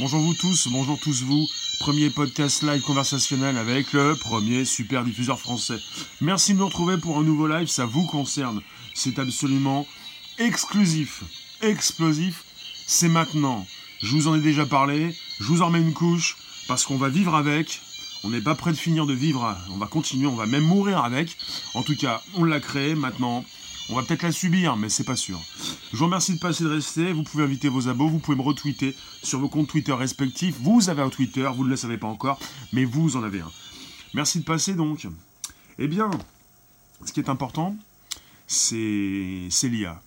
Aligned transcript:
Bonjour 0.00 0.20
vous 0.20 0.34
tous, 0.34 0.66
bonjour 0.72 0.98
tous 0.98 1.22
vous. 1.22 1.46
Premier 1.78 2.10
podcast 2.10 2.64
live 2.64 2.82
conversationnel 2.82 3.56
avec 3.56 3.92
le 3.92 4.16
premier 4.16 4.64
super 4.64 5.04
diffuseur 5.04 5.38
français. 5.38 5.78
Merci 6.20 6.52
de 6.52 6.58
nous 6.58 6.66
retrouver 6.66 6.98
pour 6.98 7.16
un 7.16 7.22
nouveau 7.22 7.46
live, 7.46 7.68
ça 7.68 7.86
vous 7.86 8.04
concerne. 8.04 8.60
C'est 8.92 9.20
absolument 9.20 9.86
exclusif, 10.38 11.22
explosif. 11.62 12.42
C'est 12.88 13.08
maintenant. 13.08 13.64
Je 14.02 14.16
vous 14.16 14.26
en 14.26 14.34
ai 14.34 14.40
déjà 14.40 14.66
parlé, 14.66 15.14
je 15.38 15.44
vous 15.44 15.62
en 15.62 15.66
remets 15.66 15.78
une 15.78 15.94
couche, 15.94 16.38
parce 16.66 16.84
qu'on 16.84 16.98
va 16.98 17.08
vivre 17.08 17.36
avec. 17.36 17.80
On 18.24 18.30
n'est 18.30 18.40
pas 18.40 18.56
prêt 18.56 18.72
de 18.72 18.76
finir 18.76 19.06
de 19.06 19.14
vivre, 19.14 19.56
on 19.70 19.76
va 19.76 19.86
continuer, 19.86 20.26
on 20.26 20.34
va 20.34 20.46
même 20.46 20.64
mourir 20.64 21.04
avec. 21.04 21.36
En 21.74 21.84
tout 21.84 21.94
cas, 21.94 22.20
on 22.34 22.42
l'a 22.42 22.58
créé 22.58 22.96
maintenant. 22.96 23.44
On 23.90 23.96
va 23.96 24.02
peut-être 24.02 24.22
la 24.22 24.32
subir, 24.32 24.76
mais 24.76 24.88
c'est 24.88 25.04
pas 25.04 25.16
sûr. 25.16 25.38
Je 25.92 25.98
vous 25.98 26.06
remercie 26.06 26.34
de 26.34 26.38
passer 26.38 26.64
de 26.64 26.70
rester. 26.70 27.12
Vous 27.12 27.22
pouvez 27.22 27.44
inviter 27.44 27.68
vos 27.68 27.88
abos, 27.88 28.08
vous 28.08 28.18
pouvez 28.18 28.36
me 28.36 28.42
retweeter 28.42 28.96
sur 29.22 29.40
vos 29.40 29.48
comptes 29.48 29.68
Twitter 29.68 29.92
respectifs. 29.92 30.56
Vous 30.60 30.88
avez 30.88 31.02
un 31.02 31.10
Twitter, 31.10 31.48
vous 31.54 31.64
ne 31.64 31.68
le 31.68 31.76
savez 31.76 31.98
pas 31.98 32.06
encore, 32.06 32.40
mais 32.72 32.86
vous 32.86 33.16
en 33.16 33.22
avez 33.22 33.40
un. 33.40 33.50
Merci 34.14 34.40
de 34.40 34.44
passer 34.44 34.74
donc. 34.74 35.06
Eh 35.78 35.86
bien, 35.86 36.10
ce 37.04 37.12
qui 37.12 37.20
est 37.20 37.28
important, 37.28 37.76
c'est 38.46 39.48
l'IA. 39.64 40.00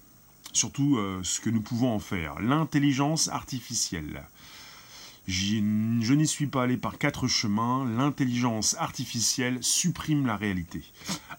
Surtout 0.53 0.97
euh, 0.97 1.19
ce 1.23 1.39
que 1.39 1.51
nous 1.51 1.61
pouvons 1.61 1.93
en 1.93 1.99
faire. 1.99 2.39
L'intelligence 2.39 3.27
artificielle. 3.27 4.23
Je 5.27 6.13
n'y 6.13 6.25
suis 6.27 6.47
pas 6.47 6.63
allé 6.63 6.77
par 6.77 6.97
quatre 6.97 7.27
chemins. 7.27 7.85
L'intelligence 7.85 8.75
artificielle 8.79 9.59
supprime 9.61 10.25
la 10.25 10.35
réalité. 10.35 10.83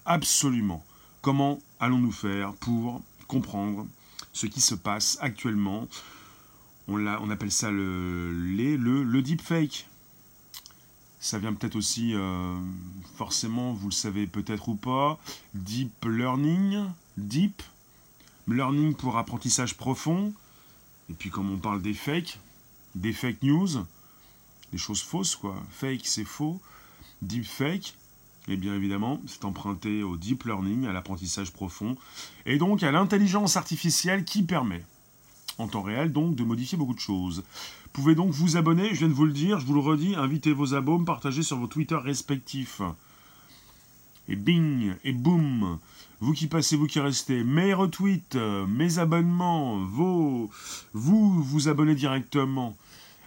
Absolument. 0.04 0.84
Comment 1.20 1.58
allons-nous 1.80 2.12
faire 2.12 2.52
pour 2.54 3.02
comprendre 3.26 3.86
ce 4.32 4.46
qui 4.46 4.60
se 4.60 4.74
passe 4.74 5.18
actuellement 5.20 5.88
on, 6.88 7.30
appelle 7.30 7.52
ça 7.52 7.70
le, 7.70 8.32
le, 8.32 9.02
le 9.02 9.22
deepfake. 9.22 9.86
Ça 11.20 11.38
vient 11.38 11.52
peut-être 11.52 11.76
aussi, 11.76 12.14
euh, 12.14 12.56
forcément, 13.16 13.72
vous 13.72 13.88
le 13.88 13.92
savez 13.92 14.26
peut-être 14.26 14.68
ou 14.68 14.74
pas, 14.74 15.18
deep 15.54 16.04
learning, 16.04 16.86
deep 17.16 17.62
learning 18.46 18.94
pour 18.94 19.18
apprentissage 19.18 19.76
profond. 19.76 20.32
Et 21.10 21.14
puis 21.14 21.30
comme 21.30 21.50
on 21.50 21.58
parle 21.58 21.82
des 21.82 21.94
fakes, 21.94 22.38
des 22.94 23.12
fake 23.12 23.42
news, 23.42 23.68
des 24.72 24.78
choses 24.78 25.02
fausses 25.02 25.36
quoi. 25.36 25.56
Fake 25.70 26.02
c'est 26.04 26.24
faux, 26.24 26.60
deep 27.20 27.44
fake, 27.44 27.94
et 28.48 28.56
bien 28.56 28.74
évidemment, 28.74 29.20
c'est 29.27 29.44
emprunté 29.44 30.02
au 30.02 30.16
deep 30.16 30.44
learning, 30.44 30.86
à 30.86 30.92
l'apprentissage 30.92 31.52
profond, 31.52 31.96
et 32.46 32.58
donc 32.58 32.82
à 32.82 32.91
l'intelligence 32.91 33.56
artificielle 33.56 34.24
qui 34.24 34.42
permet, 34.42 34.84
en 35.58 35.68
temps 35.68 35.82
réel, 35.82 36.12
donc 36.12 36.34
de 36.34 36.44
modifier 36.44 36.78
beaucoup 36.78 36.94
de 36.94 37.00
choses. 37.00 37.44
Vous 37.84 37.91
pouvez 37.92 38.14
donc 38.14 38.30
vous 38.30 38.56
abonner, 38.56 38.88
je 38.94 39.00
viens 39.00 39.08
de 39.08 39.12
vous 39.12 39.26
le 39.26 39.32
dire, 39.32 39.60
je 39.60 39.66
vous 39.66 39.74
le 39.74 39.80
redis, 39.80 40.14
invitez 40.14 40.52
vos 40.52 40.74
abos, 40.74 40.98
partagez 41.00 41.42
sur 41.42 41.58
vos 41.58 41.66
Twitter 41.66 41.96
respectifs. 41.96 42.80
Et 44.28 44.36
bing, 44.36 44.94
et 45.04 45.12
boum, 45.12 45.78
vous 46.20 46.32
qui 46.32 46.48
passez, 46.48 46.76
vous 46.76 46.86
qui 46.86 47.00
restez, 47.00 47.44
mes 47.44 47.72
retweets, 47.74 48.36
mes 48.69 48.98
abonnements, 48.98 49.78
vos, 49.84 50.50
vous 50.92 51.42
vous 51.42 51.69
abonnez 51.69 51.94
directement. 51.94 52.76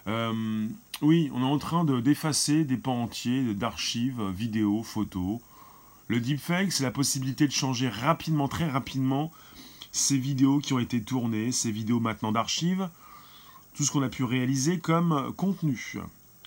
Euh, 0.08 0.67
oui, 1.02 1.31
on 1.33 1.41
est 1.41 1.45
en 1.45 1.57
train 1.57 1.83
d'effacer 1.83 2.63
des 2.63 2.77
pans 2.77 3.03
entiers 3.03 3.53
d'archives, 3.55 4.21
vidéos, 4.30 4.83
photos. 4.83 5.39
Le 6.08 6.19
deepfake, 6.19 6.71
c'est 6.71 6.83
la 6.83 6.91
possibilité 6.91 7.47
de 7.47 7.52
changer 7.52 7.89
rapidement, 7.89 8.48
très 8.48 8.70
rapidement, 8.70 9.31
ces 9.92 10.17
vidéos 10.17 10.59
qui 10.59 10.73
ont 10.73 10.80
été 10.80 11.02
tournées, 11.02 11.52
ces 11.52 11.71
vidéos 11.71 11.99
maintenant 11.99 12.31
d'archives, 12.31 12.89
tout 13.73 13.83
ce 13.83 13.92
qu'on 13.92 14.03
a 14.03 14.09
pu 14.09 14.23
réaliser 14.23 14.80
comme 14.80 15.33
contenu. 15.36 15.98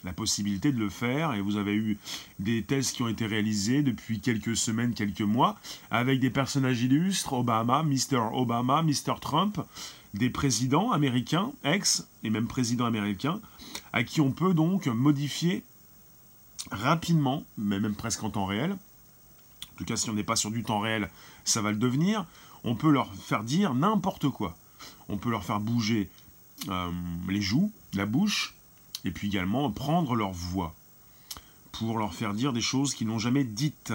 La 0.04 0.12
possibilité 0.12 0.70
de 0.70 0.78
le 0.78 0.90
faire, 0.90 1.32
et 1.34 1.40
vous 1.40 1.56
avez 1.56 1.74
eu 1.74 1.98
des 2.38 2.62
tests 2.62 2.94
qui 2.94 3.02
ont 3.02 3.08
été 3.08 3.26
réalisés 3.26 3.82
depuis 3.82 4.20
quelques 4.20 4.56
semaines, 4.56 4.94
quelques 4.94 5.22
mois, 5.22 5.56
avec 5.90 6.20
des 6.20 6.30
personnages 6.30 6.82
illustres, 6.82 7.32
Obama, 7.32 7.82
Mr. 7.82 8.28
Obama, 8.34 8.82
Mr. 8.82 9.14
Trump, 9.20 9.58
des 10.14 10.30
présidents 10.30 10.92
américains, 10.92 11.52
ex 11.64 12.06
et 12.22 12.30
même 12.30 12.46
présidents 12.46 12.86
américains, 12.86 13.40
à 13.92 14.04
qui 14.04 14.20
on 14.20 14.30
peut 14.30 14.54
donc 14.54 14.86
modifier 14.86 15.64
rapidement, 16.70 17.44
mais 17.58 17.80
même 17.80 17.94
presque 17.94 18.22
en 18.22 18.30
temps 18.30 18.46
réel. 18.46 18.72
En 18.72 19.76
tout 19.76 19.84
cas, 19.84 19.96
si 19.96 20.08
on 20.08 20.14
n'est 20.14 20.24
pas 20.24 20.36
sur 20.36 20.52
du 20.52 20.62
temps 20.62 20.78
réel, 20.78 21.10
ça 21.44 21.60
va 21.60 21.72
le 21.72 21.76
devenir. 21.76 22.26
On 22.62 22.76
peut 22.76 22.90
leur 22.90 23.12
faire 23.12 23.42
dire 23.42 23.74
n'importe 23.74 24.28
quoi. 24.28 24.56
On 25.08 25.18
peut 25.18 25.30
leur 25.30 25.44
faire 25.44 25.60
bouger 25.60 26.08
euh, 26.68 26.90
les 27.28 27.42
joues, 27.42 27.72
la 27.92 28.06
bouche, 28.06 28.54
et 29.04 29.10
puis 29.10 29.26
également 29.26 29.70
prendre 29.72 30.14
leur 30.14 30.30
voix 30.30 30.74
pour 31.72 31.98
leur 31.98 32.14
faire 32.14 32.34
dire 32.34 32.52
des 32.52 32.60
choses 32.60 32.94
qu'ils 32.94 33.08
n'ont 33.08 33.18
jamais 33.18 33.42
dites. 33.42 33.92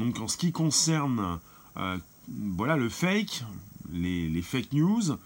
Donc 0.00 0.18
en 0.18 0.26
ce 0.26 0.36
qui 0.36 0.50
concerne 0.50 1.38
euh, 1.76 1.96
voilà, 2.28 2.76
le 2.76 2.88
fake, 2.88 3.44
les 3.92 4.42
fake 4.42 4.72
news, 4.72 5.16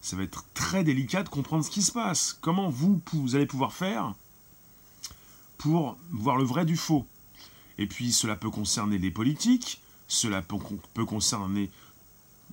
ça 0.00 0.16
va 0.16 0.22
être 0.22 0.44
très 0.54 0.84
délicat 0.84 1.22
de 1.22 1.28
comprendre 1.28 1.64
ce 1.64 1.70
qui 1.70 1.82
se 1.82 1.92
passe. 1.92 2.38
Comment 2.40 2.70
vous, 2.70 3.00
vous 3.12 3.34
allez 3.34 3.46
pouvoir 3.46 3.72
faire 3.72 4.14
pour 5.58 5.96
voir 6.10 6.36
le 6.36 6.44
vrai 6.44 6.64
du 6.64 6.76
faux? 6.76 7.06
Et 7.78 7.86
puis 7.86 8.12
cela 8.12 8.36
peut 8.36 8.50
concerner 8.50 8.98
les 8.98 9.10
politiques, 9.10 9.80
cela 10.08 10.42
peut, 10.42 11.04
concerner 11.04 11.70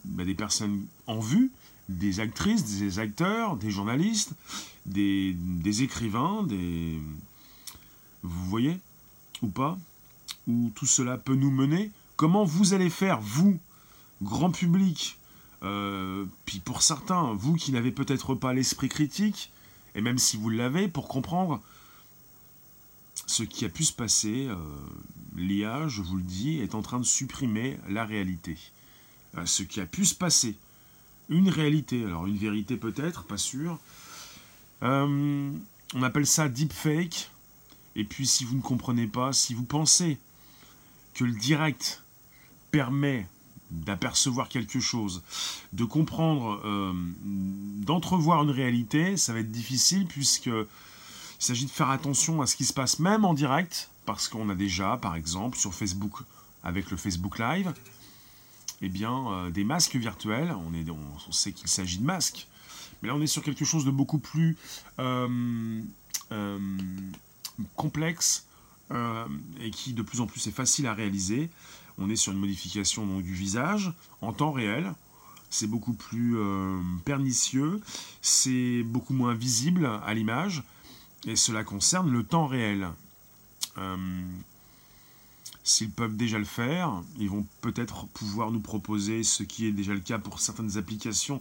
bah, 0.06 0.26
des 0.26 0.34
personnes 0.34 0.86
en 1.08 1.20
vue, 1.20 1.52
des 1.90 2.20
actrices, 2.20 2.80
des 2.80 3.00
acteurs, 3.00 3.56
des 3.56 3.72
journalistes, 3.72 4.32
des, 4.86 5.34
des 5.38 5.84
écrivains, 5.84 6.44
des... 6.44 7.00
Vous 8.24 8.50
voyez 8.50 8.80
Ou 9.42 9.48
pas 9.48 9.78
Où 10.48 10.72
tout 10.76 10.86
cela 10.86 11.18
peut 11.18 11.36
nous 11.36 11.52
mener. 11.52 11.92
Comment 12.16 12.46
vous 12.46 12.74
allez 12.74 12.90
faire, 12.90 13.20
vous, 13.22 13.60
grand 14.22 14.52
public, 14.52 15.18
euh, 15.64 16.26
puis 16.46 16.60
pour 16.60 16.82
certains, 16.82 17.34
vous 17.34 17.56
qui 17.56 17.72
n'avez 17.72 17.92
peut-être 17.92 18.36
pas 18.36 18.54
l'esprit 18.54 18.90
critique, 18.90 19.52
et 19.96 20.02
même 20.02 20.18
si 20.18 20.38
vous 20.38 20.50
l'avez, 20.50 20.88
pour 20.88 21.08
comprendre 21.08 21.62
ce 23.28 23.44
qui 23.44 23.64
a 23.64 23.70
pu 23.70 23.84
se 23.86 23.94
passer, 23.94 24.48
euh, 24.50 24.56
l'IA, 25.38 25.88
je 25.88 26.02
vous 26.02 26.18
le 26.18 26.24
dis, 26.24 26.60
est 26.60 26.76
en 26.76 26.82
train 26.82 27.00
de 27.00 27.06
supprimer 27.06 27.78
la 27.88 28.06
réalité. 28.06 28.58
Euh, 29.38 29.46
ce 29.46 29.64
qui 29.64 29.80
a 29.80 29.86
pu 29.86 30.06
se 30.06 30.16
passer. 30.16 30.56
Une 31.30 31.50
réalité, 31.50 32.04
alors 32.04 32.28
une 32.28 32.38
vérité 32.38 32.76
peut-être, 32.76 33.24
pas 33.24 33.38
sûr. 33.38 33.80
on 34.82 35.54
appelle 36.02 36.28
ça 36.28 36.50
deepfake. 36.50 37.30
Et 37.96 38.04
puis 38.04 38.28
si 38.28 38.44
vous 38.44 38.56
ne 38.56 38.62
comprenez 38.62 39.08
pas, 39.08 39.32
si 39.32 39.54
vous 39.54 39.64
pensez 39.64 40.18
que 41.14 41.24
le 41.24 41.32
direct 41.32 42.02
permet 42.72 43.28
d'apercevoir 43.74 44.50
quelque 44.50 44.80
chose, 44.80 45.24
de 45.74 45.84
comprendre, 45.84 46.62
euh, 46.64 46.94
d'entrevoir 47.78 48.44
une 48.44 48.52
réalité, 48.52 49.18
ça 49.18 49.34
va 49.34 49.40
être 49.40 49.52
difficile 49.52 50.06
puisque 50.06 50.46
il 50.48 50.66
s'agit 51.40 51.66
de 51.66 51.72
faire 51.72 51.90
attention 51.90 52.42
à 52.42 52.48
ce 52.48 52.56
qui 52.56 52.66
se 52.66 52.74
passe 52.74 53.00
même 53.00 53.26
en 53.26 53.34
direct, 53.34 53.90
parce 54.06 54.28
qu'on 54.28 54.50
a 54.50 54.56
déjà, 54.56 54.98
par 54.98 55.16
exemple, 55.16 55.58
sur 55.58 55.74
Facebook, 55.74 56.14
avec 56.64 56.92
le 56.92 56.98
Facebook 56.98 57.40
Live, 57.40 57.74
eh 58.82 58.90
bien, 58.90 59.32
euh, 59.32 59.50
des 59.50 59.64
masques 59.64 59.96
virtuels. 59.96 60.54
On, 60.54 61.32
sait 61.32 61.52
qu'il 61.52 61.68
s'agit 61.68 61.98
de 61.98 62.06
masques, 62.06 62.48
mais 63.02 63.10
là, 63.10 63.16
on 63.16 63.22
est 63.22 63.28
sur 63.28 63.42
quelque 63.42 63.66
chose 63.66 63.86
de 63.86 63.92
beaucoup 63.92 64.20
plus 64.20 64.56
euh, 65.00 65.82
complexe 67.76 68.46
et 69.60 69.72
qui 69.72 69.94
de 69.94 70.04
plus 70.04 70.22
en 70.22 70.28
plus 70.28 70.46
est 70.46 70.52
facile 70.52 70.86
à 70.86 70.94
réaliser 70.94 71.50
on 71.98 72.10
est 72.10 72.16
sur 72.16 72.32
une 72.32 72.40
modification 72.40 73.06
donc, 73.06 73.24
du 73.24 73.34
visage 73.34 73.94
en 74.22 74.34
temps 74.34 74.52
réel. 74.52 74.94
C'est 75.50 75.68
beaucoup 75.68 75.94
plus 75.94 76.36
euh, 76.38 76.82
pernicieux, 77.06 77.80
c'est 78.22 78.82
beaucoup 78.84 79.14
moins 79.14 79.36
visible 79.36 79.86
à 80.04 80.14
l'image, 80.16 80.64
et 81.28 81.36
cela 81.36 81.64
concerne 81.64 82.12
le 82.12 82.24
temps 82.24 82.48
réel. 82.48 82.90
Euh, 83.78 83.98
s'ils 85.64 85.92
peuvent 85.92 86.18
déjà 86.18 86.40
le 86.40 86.46
faire, 86.46 87.04
ils 87.20 87.30
vont 87.30 87.46
peut-être 87.62 88.08
pouvoir 88.08 88.50
nous 88.50 88.60
proposer, 88.60 89.24
ce 89.24 89.44
qui 89.44 89.68
est 89.68 89.72
déjà 89.72 89.94
le 89.94 90.00
cas 90.00 90.18
pour 90.18 90.40
certaines 90.40 90.78
applications, 90.78 91.40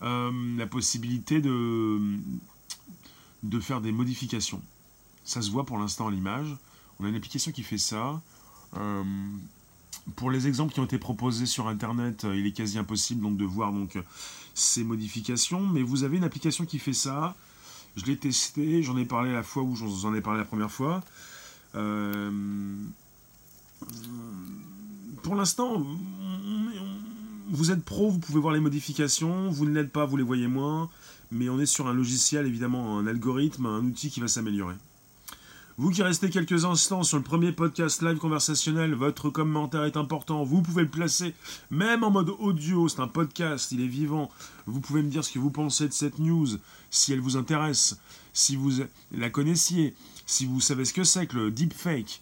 euh, 0.00 0.56
la 0.56 0.66
possibilité 0.66 1.42
de, 1.42 2.00
de 3.42 3.60
faire 3.60 3.82
des 3.82 3.92
modifications. 3.92 4.62
Ça 5.24 5.42
se 5.42 5.50
voit 5.50 5.66
pour 5.66 5.78
l'instant 5.78 6.08
à 6.08 6.10
l'image. 6.10 6.56
On 6.98 7.04
a 7.04 7.08
une 7.08 7.16
application 7.16 7.52
qui 7.52 7.62
fait 7.62 7.78
ça 7.78 8.20
pour 10.16 10.30
les 10.30 10.48
exemples 10.48 10.72
qui 10.72 10.80
ont 10.80 10.84
été 10.84 10.98
proposés 10.98 11.46
sur 11.46 11.68
Internet, 11.68 12.24
euh, 12.24 12.36
il 12.36 12.46
est 12.46 12.52
quasi 12.52 12.78
impossible 12.78 13.22
donc 13.22 13.36
de 13.36 13.44
voir 13.44 13.72
donc 13.72 13.98
ces 14.54 14.84
modifications, 14.84 15.60
mais 15.60 15.82
vous 15.82 16.04
avez 16.04 16.16
une 16.16 16.24
application 16.24 16.66
qui 16.66 16.78
fait 16.78 16.92
ça. 16.92 17.36
Je 17.96 18.04
l'ai 18.06 18.16
testé, 18.16 18.82
j'en 18.82 18.96
ai 18.96 19.04
parlé 19.04 19.32
la 19.32 19.42
fois 19.42 19.62
où 19.62 19.76
j'en 19.76 20.14
ai 20.14 20.20
parlé 20.20 20.40
la 20.40 20.44
première 20.44 20.70
fois. 20.70 21.02
Euh, 21.74 22.30
pour 25.22 25.34
l'instant, 25.34 25.84
vous 27.50 27.70
êtes 27.70 27.84
pro, 27.84 28.10
vous 28.10 28.18
pouvez 28.18 28.40
voir 28.40 28.54
les 28.54 28.60
modifications, 28.60 29.50
vous 29.50 29.66
ne 29.66 29.74
l'êtes 29.74 29.92
pas, 29.92 30.04
vous 30.04 30.16
les 30.16 30.22
voyez 30.22 30.48
moins, 30.48 30.90
mais 31.30 31.48
on 31.48 31.60
est 31.60 31.66
sur 31.66 31.86
un 31.86 31.94
logiciel, 31.94 32.46
évidemment, 32.46 32.98
un 32.98 33.06
algorithme, 33.06 33.66
un 33.66 33.84
outil 33.84 34.10
qui 34.10 34.20
va 34.20 34.28
s'améliorer. 34.28 34.74
Vous 35.78 35.90
qui 35.90 36.02
restez 36.02 36.28
quelques 36.28 36.66
instants 36.66 37.02
sur 37.02 37.16
le 37.16 37.22
premier 37.22 37.50
podcast 37.50 38.02
live 38.02 38.18
conversationnel, 38.18 38.94
votre 38.94 39.30
commentaire 39.30 39.84
est 39.84 39.96
important, 39.96 40.44
vous 40.44 40.60
pouvez 40.60 40.82
le 40.82 40.90
placer 40.90 41.34
même 41.70 42.04
en 42.04 42.10
mode 42.10 42.28
audio, 42.28 42.88
c'est 42.88 43.00
un 43.00 43.08
podcast, 43.08 43.72
il 43.72 43.80
est 43.80 43.86
vivant. 43.86 44.30
Vous 44.66 44.80
pouvez 44.80 45.02
me 45.02 45.08
dire 45.08 45.24
ce 45.24 45.32
que 45.32 45.38
vous 45.38 45.50
pensez 45.50 45.88
de 45.88 45.94
cette 45.94 46.18
news, 46.18 46.46
si 46.90 47.14
elle 47.14 47.20
vous 47.20 47.38
intéresse, 47.38 47.98
si 48.34 48.54
vous 48.54 48.82
la 49.12 49.30
connaissiez, 49.30 49.94
si 50.26 50.44
vous 50.44 50.60
savez 50.60 50.84
ce 50.84 50.92
que 50.92 51.04
c'est 51.04 51.26
que 51.26 51.36
le 51.36 51.50
deepfake, 51.50 52.20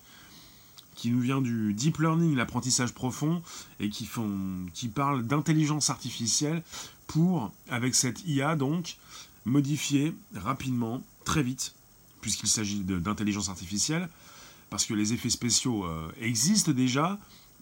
qui 0.95 1.11
nous 1.11 1.21
vient 1.21 1.41
du 1.41 1.75
deep 1.75 1.99
learning, 1.99 2.37
l'apprentissage 2.37 2.95
profond, 2.95 3.43
et 3.81 3.91
qui, 3.91 4.07
font, 4.07 4.67
qui 4.75 4.87
parle 4.87 5.27
d'intelligence 5.27 5.91
artificielle 5.91 6.63
pour, 7.09 7.51
avec 7.69 7.97
cette 7.97 8.25
IA 8.27 8.55
donc, 8.55 8.97
modifier 9.45 10.15
rapidement, 10.37 11.03
très 11.25 11.43
vite, 11.43 11.75
puisqu'il 12.21 12.49
s'agit 12.49 12.81
d'intelligence 12.81 13.49
artificielle, 13.49 14.09
parce 14.71 14.85
que 14.85 14.95
les 14.95 15.13
effets 15.13 15.31
spéciaux 15.31 15.85
euh, 15.85 16.11
existent 16.21 16.73
déjà. 16.73 17.19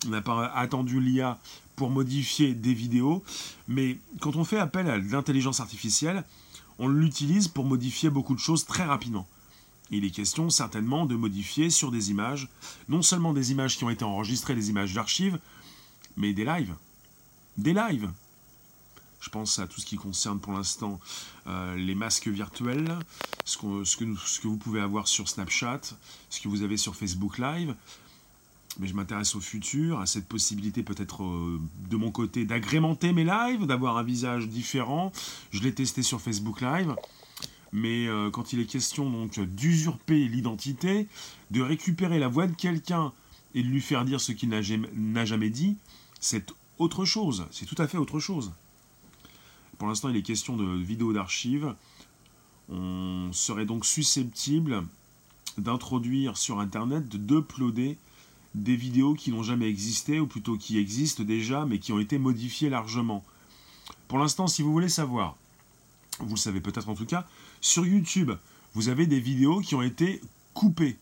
On 0.07 0.11
n'a 0.11 0.21
pas 0.21 0.47
attendu 0.55 1.01
l'IA 1.01 1.39
pour 1.75 1.91
modifier 1.91 2.55
des 2.55 2.75
vidéos, 2.75 3.25
mais 3.67 3.99
quand 4.21 4.37
on 4.37 4.45
fait 4.45 4.59
appel 4.59 4.89
à 4.89 4.99
l'intelligence 4.99 5.61
artificielle, 5.61 6.25
on 6.79 6.89
l'utilise 6.89 7.49
pour 7.49 7.65
modifier 7.65 8.11
beaucoup 8.11 8.35
de 8.35 8.41
choses 8.41 8.65
très 8.65 8.85
rapidement. 8.85 9.27
Il 9.91 10.05
est 10.05 10.11
question 10.11 10.51
certainement 10.51 11.07
de 11.07 11.17
modifier 11.17 11.71
sur 11.71 11.91
des 11.91 12.11
images, 12.11 12.49
non 12.89 13.03
seulement 13.03 13.33
des 13.33 13.53
images 13.53 13.77
qui 13.77 13.85
ont 13.85 13.91
été 13.91 14.05
enregistrées, 14.05 14.55
des 14.55 14.71
images 14.71 14.95
d'archives, 14.95 15.39
mais 16.17 16.33
des 16.33 16.45
lives. 16.45 16.75
Des 17.57 17.73
lives 17.73 18.11
je 19.21 19.31
pense 19.31 19.59
à 19.59 19.67
tout 19.67 19.81
ce 19.81 19.87
qui 19.87 19.97
concerne 19.97 20.39
pour 20.39 20.53
l'instant 20.53 21.01
euh, 21.47 21.75
les 21.77 21.95
masques 21.95 22.29
virtuels, 22.29 22.99
ce, 23.45 23.59
que, 23.59 24.47
vous 24.47 24.57
pouvez 24.57 24.81
avoir 24.81 25.09
sur 25.09 25.29
Snapchat, 25.29 25.81
ce 26.31 26.41
que 26.41 26.49
vous 26.49 26.63
avez 26.63 26.77
sur 26.77 26.95
Facebook 26.95 27.39
Live. 27.39 27.75
Mais 28.79 28.87
je 28.87 28.95
m'intéresse 28.95 29.35
au 29.35 29.41
futur, 29.41 29.99
à 29.99 30.07
cette 30.07 30.29
possibilité 30.29 30.85
peut-être 30.85 31.25
euh, 31.25 31.61
de 31.91 31.97
mon 31.97 32.13
côté 32.13 32.45
d'agrémenter 32.45 33.13
mes 33.13 33.25
lives, 33.25 33.67
d'avoir 33.67 33.97
un 33.97 34.05
visage 34.05 34.47
différent. 34.47 35.11
Je 35.51 35.63
l'ai 35.63 35.75
testé 35.75 36.03
sur 36.03 36.21
Facebook 36.21 36.61
Live. 36.61 36.95
Mais 37.73 38.07
euh, 38.07 38.31
quand 38.31 38.53
il 38.53 38.61
est 38.61 38.67
question 38.67 39.11
donc 39.11 39.41
d'usurper 39.41 40.29
l'identité, 40.29 41.09
de 41.51 41.61
récupérer 41.61 42.19
la 42.19 42.29
voix 42.29 42.47
de 42.47 42.55
quelqu'un 42.55 43.13
et 43.55 43.63
de 43.63 43.69
lui 43.69 43.81
faire 43.81 44.05
dire 44.05 44.21
ce 44.21 44.33
qu'il 44.33 44.49
n'a 44.49 45.25
jamais 45.25 45.51
dit, 45.51 45.77
c'est 46.21 46.55
autre 46.79 47.05
chose. 47.05 47.47
C'est 47.51 47.67
tout 47.67 47.81
à 47.83 47.89
fait 47.89 47.99
autre 47.99 48.21
chose. 48.21 48.53
Pour 49.79 49.89
l'instant, 49.89 50.09
il 50.09 50.17
est 50.17 50.23
question 50.23 50.57
de 50.57 50.77
vidéos 50.77 51.13
d'archives. 51.13 51.75
On 52.69 53.31
serait 53.33 53.65
donc 53.65 53.87
susceptible 53.87 54.85
d'introduire 55.57 56.37
sur 56.37 56.61
Internet, 56.61 57.09
d'uploader 57.09 57.97
des 58.55 58.77
vidéos 58.77 59.15
qui 59.15 59.31
n'ont 59.31 59.43
jamais 59.43 59.69
existé, 59.69 60.21
ou 60.21 60.27
plutôt 60.27 60.57
qui 60.57 60.79
existent 60.79 61.23
déjà, 61.23 61.65
mais 61.65 61.79
qui 61.79 61.93
ont 61.93 62.01
été 62.01 62.19
modifiées 62.19 62.71
largement. 62.71 63.25
Pour 64.09 64.19
l'instant, 64.19 64.47
si 64.47 64.63
vous 64.63 64.73
voulez 64.73 64.89
savoir, 64.89 65.37
vous 66.21 66.35
le 66.35 66.37
savez 66.37 66.61
peut-être 66.61 66.89
en 66.89 66.95
tout 66.95 67.07
cas, 67.07 67.27
sur 67.61 67.87
YouTube, 67.87 68.33
vous 68.75 68.89
avez 68.89 69.07
des 69.07 69.21
vidéos 69.21 69.61
qui 69.61 69.75
ont 69.75 69.83
été 69.83 70.21
coupées. 70.55 70.97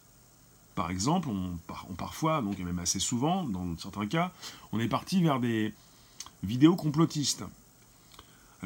Par 0.74 0.90
exemple, 0.90 1.28
on, 1.28 1.58
parfois, 1.94 2.42
donc 2.42 2.58
même 2.58 2.78
assez 2.78 3.00
souvent, 3.00 3.44
dans 3.44 3.76
certains 3.78 4.06
cas, 4.06 4.32
on 4.72 4.80
est 4.80 4.88
parti 4.88 5.22
vers 5.22 5.40
des 5.40 5.72
vidéos 6.42 6.76
complotistes. 6.76 7.44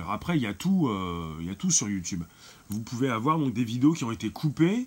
Alors 0.01 0.13
après, 0.13 0.39
il 0.39 0.43
y, 0.43 0.47
a 0.47 0.55
tout, 0.55 0.89
euh, 0.89 1.37
y 1.43 1.51
a 1.51 1.55
tout 1.55 1.71
sur 1.71 1.87
YouTube. 1.87 2.23
Vous 2.71 2.81
pouvez 2.81 3.11
avoir 3.11 3.39
donc 3.39 3.53
des 3.53 3.65
vidéos 3.65 3.93
qui 3.93 4.05
ont 4.05 4.11
été 4.11 4.31
coupées, 4.31 4.87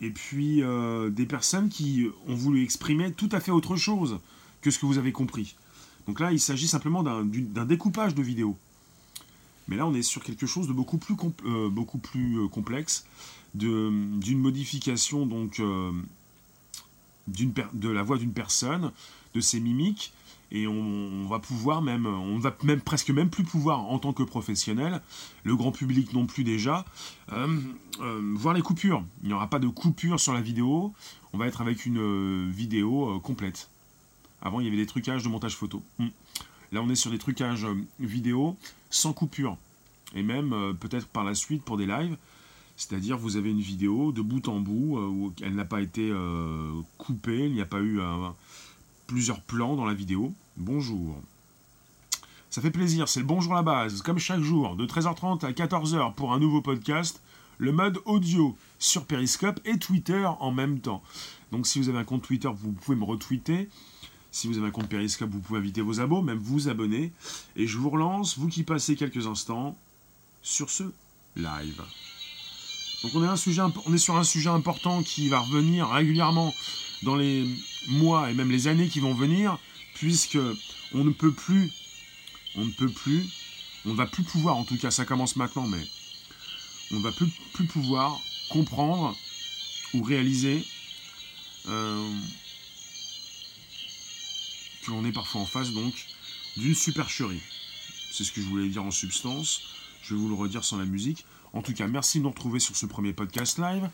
et 0.00 0.10
puis 0.10 0.62
euh, 0.62 1.10
des 1.10 1.26
personnes 1.26 1.68
qui 1.68 2.06
ont 2.26 2.34
voulu 2.34 2.62
exprimer 2.62 3.12
tout 3.12 3.28
à 3.32 3.40
fait 3.40 3.50
autre 3.50 3.76
chose 3.76 4.20
que 4.62 4.70
ce 4.70 4.78
que 4.78 4.86
vous 4.86 4.96
avez 4.96 5.12
compris. 5.12 5.54
Donc 6.06 6.18
là, 6.20 6.32
il 6.32 6.40
s'agit 6.40 6.66
simplement 6.66 7.02
d'un 7.02 7.66
découpage 7.66 8.14
de 8.14 8.22
vidéos. 8.22 8.56
Mais 9.66 9.76
là, 9.76 9.86
on 9.86 9.92
est 9.92 10.02
sur 10.02 10.22
quelque 10.22 10.46
chose 10.46 10.66
de 10.66 10.72
beaucoup 10.72 10.96
plus, 10.96 11.14
euh, 11.44 11.68
beaucoup 11.68 11.98
plus 11.98 12.48
complexe, 12.48 13.04
d'une 13.54 14.38
modification 14.38 15.26
donc 15.26 15.60
de 17.26 17.88
la 17.90 18.02
voix 18.02 18.16
d'une 18.16 18.32
personne, 18.32 18.92
de 19.34 19.40
ses 19.42 19.60
mimiques, 19.60 20.14
et 20.50 20.66
on, 20.66 21.26
va 21.28 21.38
pouvoir 21.38 21.82
même, 21.82 22.06
on 22.06 22.38
va 22.38 22.56
même 22.62 22.80
presque 22.80 23.10
même 23.10 23.28
plus 23.28 23.44
pouvoir 23.44 23.80
en 23.80 23.98
tant 23.98 24.12
que 24.12 24.22
professionnel, 24.22 25.00
le 25.44 25.56
grand 25.56 25.72
public 25.72 26.12
non 26.14 26.26
plus 26.26 26.44
déjà, 26.44 26.86
euh, 27.32 27.60
euh, 28.00 28.34
voir 28.34 28.54
les 28.54 28.62
coupures. 28.62 29.04
Il 29.22 29.28
n'y 29.28 29.34
aura 29.34 29.48
pas 29.50 29.58
de 29.58 29.68
coupure 29.68 30.18
sur 30.18 30.32
la 30.32 30.40
vidéo, 30.40 30.94
on 31.32 31.38
va 31.38 31.46
être 31.46 31.60
avec 31.60 31.84
une 31.84 31.98
euh, 31.98 32.48
vidéo 32.50 33.20
complète. 33.20 33.68
Avant 34.40 34.60
il 34.60 34.64
y 34.64 34.68
avait 34.68 34.76
des 34.76 34.86
trucages 34.86 35.22
de 35.22 35.28
montage 35.28 35.56
photo. 35.56 35.82
Hmm. 35.98 36.08
Là 36.72 36.80
on 36.82 36.88
est 36.88 36.94
sur 36.94 37.10
des 37.10 37.18
trucages 37.18 37.66
vidéo 38.00 38.56
sans 38.88 39.12
coupure. 39.12 39.56
Et 40.14 40.22
même 40.22 40.74
peut-être 40.80 41.06
par 41.06 41.24
la 41.24 41.34
suite 41.34 41.62
pour 41.62 41.76
des 41.76 41.84
lives, 41.84 42.16
c'est-à-dire 42.76 43.18
vous 43.18 43.36
avez 43.36 43.50
une 43.50 43.60
vidéo 43.60 44.10
de 44.12 44.22
bout 44.22 44.48
en 44.48 44.60
bout 44.60 44.98
où 44.98 45.34
elle 45.42 45.54
n'a 45.54 45.66
pas 45.66 45.82
été 45.82 46.10
coupée, 46.96 47.44
il 47.44 47.52
n'y 47.52 47.60
a 47.60 47.66
pas 47.66 47.80
eu 47.80 48.00
un 48.00 48.34
plusieurs 49.08 49.40
plans 49.40 49.74
dans 49.74 49.86
la 49.86 49.94
vidéo. 49.94 50.32
Bonjour. 50.56 51.20
Ça 52.50 52.60
fait 52.60 52.70
plaisir, 52.70 53.08
c'est 53.08 53.20
le 53.20 53.26
bonjour 53.26 53.54
la 53.54 53.62
base, 53.62 54.02
comme 54.02 54.18
chaque 54.18 54.42
jour, 54.42 54.76
de 54.76 54.86
13h30 54.86 55.44
à 55.44 55.52
14h 55.52 56.14
pour 56.14 56.32
un 56.32 56.38
nouveau 56.38 56.60
podcast, 56.60 57.20
le 57.56 57.72
mode 57.72 57.98
audio 58.04 58.56
sur 58.78 59.06
Periscope 59.06 59.60
et 59.64 59.78
Twitter 59.78 60.28
en 60.40 60.52
même 60.52 60.78
temps. 60.80 61.02
Donc 61.52 61.66
si 61.66 61.80
vous 61.80 61.88
avez 61.88 61.98
un 61.98 62.04
compte 62.04 62.22
Twitter, 62.22 62.50
vous 62.54 62.72
pouvez 62.72 62.96
me 62.96 63.04
retweeter. 63.04 63.68
Si 64.30 64.46
vous 64.46 64.58
avez 64.58 64.68
un 64.68 64.70
compte 64.70 64.88
Periscope, 64.88 65.30
vous 65.30 65.40
pouvez 65.40 65.58
inviter 65.58 65.80
vos 65.80 66.00
abos, 66.00 66.20
même 66.20 66.38
vous 66.38 66.68
abonner. 66.68 67.12
Et 67.56 67.66
je 67.66 67.78
vous 67.78 67.88
relance, 67.90 68.38
vous 68.38 68.48
qui 68.48 68.62
passez 68.62 68.94
quelques 68.94 69.26
instants, 69.26 69.76
sur 70.42 70.68
ce 70.68 70.84
live. 71.34 71.82
Donc 73.02 73.14
on 73.14 73.22
est, 73.94 73.98
sur 73.98 74.16
un 74.16 74.24
sujet 74.24 74.50
important 74.50 75.02
qui 75.02 75.28
va 75.28 75.40
revenir 75.40 75.88
régulièrement 75.88 76.52
dans 77.02 77.14
les 77.14 77.46
mois 77.86 78.30
et 78.30 78.34
même 78.34 78.50
les 78.50 78.66
années 78.66 78.88
qui 78.88 78.98
vont 78.98 79.14
venir, 79.14 79.58
puisque 79.94 80.38
on 80.92 81.04
ne 81.04 81.10
peut 81.10 81.32
plus, 81.32 81.70
on 82.56 82.64
ne 82.64 82.72
peut 82.72 82.88
plus, 82.88 83.24
on 83.86 83.90
ne 83.90 83.94
va 83.94 84.06
plus 84.06 84.24
pouvoir, 84.24 84.56
en 84.56 84.64
tout 84.64 84.76
cas 84.76 84.90
ça 84.90 85.04
commence 85.04 85.36
maintenant, 85.36 85.66
mais 85.68 85.86
on 86.90 86.96
ne 86.96 87.02
va 87.02 87.12
plus, 87.12 87.28
plus 87.52 87.66
pouvoir 87.66 88.18
comprendre 88.50 89.16
ou 89.94 90.02
réaliser 90.02 90.64
euh, 91.68 92.10
que 94.82 94.90
l'on 94.90 95.04
est 95.04 95.12
parfois 95.12 95.42
en 95.42 95.46
face 95.46 95.70
donc 95.70 95.94
d'une 96.56 96.74
supercherie. 96.74 97.40
C'est 98.10 98.24
ce 98.24 98.32
que 98.32 98.40
je 98.40 98.46
voulais 98.46 98.68
dire 98.68 98.82
en 98.82 98.90
substance. 98.90 99.60
Je 100.02 100.14
vais 100.14 100.20
vous 100.20 100.28
le 100.28 100.34
redire 100.34 100.64
sans 100.64 100.78
la 100.78 100.84
musique. 100.84 101.24
En 101.52 101.62
tout 101.62 101.72
cas, 101.72 101.86
merci 101.86 102.18
de 102.18 102.24
nous 102.24 102.30
retrouver 102.30 102.60
sur 102.60 102.76
ce 102.76 102.86
premier 102.86 103.12
podcast 103.12 103.58
live. 103.58 103.88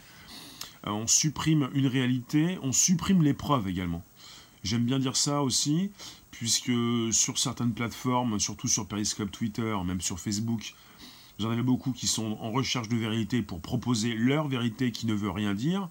Euh, 0.86 0.90
on 0.90 1.06
supprime 1.06 1.70
une 1.72 1.86
réalité, 1.86 2.58
on 2.62 2.72
supprime 2.72 3.22
les 3.22 3.34
preuves 3.34 3.68
également. 3.68 4.02
J'aime 4.64 4.84
bien 4.84 4.98
dire 4.98 5.16
ça 5.16 5.42
aussi, 5.42 5.90
puisque 6.30 6.72
sur 7.12 7.38
certaines 7.38 7.72
plateformes, 7.72 8.40
surtout 8.40 8.66
sur 8.66 8.86
Periscope, 8.86 9.30
Twitter, 9.30 9.76
même 9.84 10.00
sur 10.00 10.18
Facebook, 10.18 10.74
vous 11.38 11.46
en 11.46 11.50
avez 11.50 11.62
beaucoup 11.62 11.92
qui 11.92 12.06
sont 12.06 12.38
en 12.40 12.50
recherche 12.50 12.88
de 12.88 12.96
vérité 12.96 13.42
pour 13.42 13.60
proposer 13.60 14.14
leur 14.14 14.48
vérité 14.48 14.90
qui 14.90 15.06
ne 15.06 15.14
veut 15.14 15.30
rien 15.30 15.54
dire, 15.54 15.88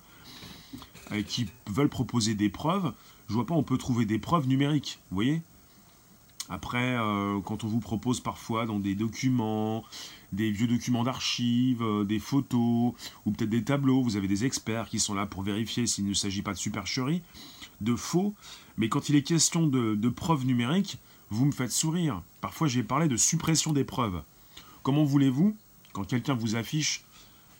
et 1.12 1.24
qui 1.24 1.50
veulent 1.67 1.89
proposer 1.89 2.34
des 2.36 2.50
preuves. 2.50 2.93
Je 3.29 3.34
vois 3.34 3.46
pas, 3.46 3.53
on 3.53 3.63
peut 3.63 3.77
trouver 3.77 4.05
des 4.05 4.20
preuves 4.20 4.48
numériques, 4.48 5.00
vous 5.12 5.15
voyez? 5.15 5.41
Après, 6.50 6.97
euh, 6.97 7.39
quand 7.41 7.63
on 7.63 7.67
vous 7.67 7.79
propose 7.79 8.19
parfois 8.19 8.65
dans 8.65 8.79
des 8.79 8.95
documents, 8.95 9.83
des 10.33 10.51
vieux 10.51 10.67
documents 10.67 11.03
d'archives, 11.03 11.81
euh, 11.81 12.03
des 12.03 12.19
photos, 12.19 12.93
ou 13.25 13.31
peut-être 13.31 13.50
des 13.50 13.63
tableaux, 13.63 14.01
vous 14.01 14.17
avez 14.17 14.27
des 14.27 14.45
experts 14.45 14.89
qui 14.89 15.00
sont 15.00 15.13
là 15.13 15.25
pour 15.25 15.43
vérifier 15.43 15.88
s'il 15.88 16.05
ne 16.05 16.13
s'agit 16.13 16.41
pas 16.41 16.53
de 16.53 16.57
supercherie, 16.57 17.21
de 17.81 17.95
faux, 17.95 18.33
mais 18.77 18.89
quand 18.89 19.09
il 19.09 19.15
est 19.15 19.23
question 19.23 19.67
de, 19.67 20.09
preuves 20.09 20.45
numériques, 20.45 20.97
vous 21.29 21.45
me 21.45 21.51
faites 21.51 21.71
sourire. 21.71 22.21
Parfois 22.41 22.67
j'ai 22.67 22.83
parlé 22.83 23.07
de 23.07 23.17
suppression 23.17 23.71
des 23.71 23.83
preuves. 23.83 24.21
Comment 24.83 25.05
voulez-vous, 25.05 25.55
quand 25.93 26.03
quelqu'un 26.03 26.33
vous 26.33 26.55
affiche, 26.55 27.05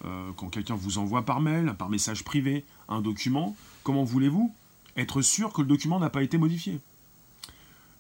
euh, 0.04 0.32
quand 0.36 0.50
quelqu'un 0.50 0.76
vous 0.76 0.98
envoie 0.98 1.24
par 1.24 1.40
mail, 1.40 1.74
par 1.78 1.90
message 1.90 2.24
privé, 2.24 2.66
un 2.90 3.02
document, 3.02 3.56
comment 3.84 4.04
voulez-vous 4.04 4.54
être 4.98 5.22
sûr 5.22 5.54
que 5.54 5.62
le 5.62 5.68
document 5.68 6.00
n'a 6.00 6.10
pas 6.10 6.22
été 6.22 6.38
modifié? 6.38 6.80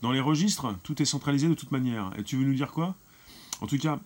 Dans 0.03 0.11
les 0.11 0.19
registres, 0.19 0.75
tout 0.83 1.01
est 1.01 1.05
centralisé 1.05 1.47
de 1.47 1.53
toute 1.53 1.71
manière. 1.71 2.11
Et 2.17 2.23
tu 2.23 2.35
veux 2.35 2.43
nous 2.43 2.53
dire 2.53 2.71
quoi? 2.71 2.95
En 3.61 3.67
tout 3.67 3.77
cas, 3.77 4.01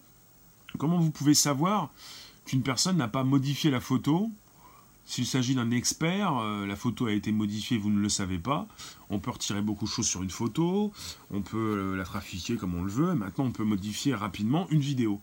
comment 0.77 0.99
vous 0.99 1.09
pouvez 1.09 1.33
savoir 1.33 1.89
qu'une 2.45 2.61
personne 2.61 2.97
n'a 2.97 3.07
pas 3.07 3.23
modifié 3.23 3.71
la 3.71 3.81
photo? 3.81 4.29
S'il 5.07 5.25
s'agit 5.25 5.55
d'un 5.55 5.71
expert, 5.71 6.37
euh, 6.37 6.67
la 6.67 6.75
photo 6.75 7.07
a 7.07 7.13
été 7.13 7.31
modifiée, 7.31 7.79
vous 7.79 7.89
ne 7.89 7.99
le 7.99 8.09
savez 8.09 8.37
pas. 8.37 8.67
On 9.09 9.17
peut 9.17 9.31
retirer 9.31 9.63
beaucoup 9.63 9.85
de 9.85 9.89
choses 9.89 10.05
sur 10.05 10.21
une 10.21 10.29
photo, 10.29 10.93
on 11.31 11.41
peut 11.41 11.57
euh, 11.57 11.95
la 11.95 12.03
trafiquer 12.03 12.57
comme 12.57 12.75
on 12.75 12.83
le 12.83 12.91
veut. 12.91 13.15
Maintenant, 13.15 13.45
on 13.45 13.51
peut 13.51 13.63
modifier 13.63 14.13
rapidement 14.13 14.69
une 14.69 14.81
vidéo. 14.81 15.19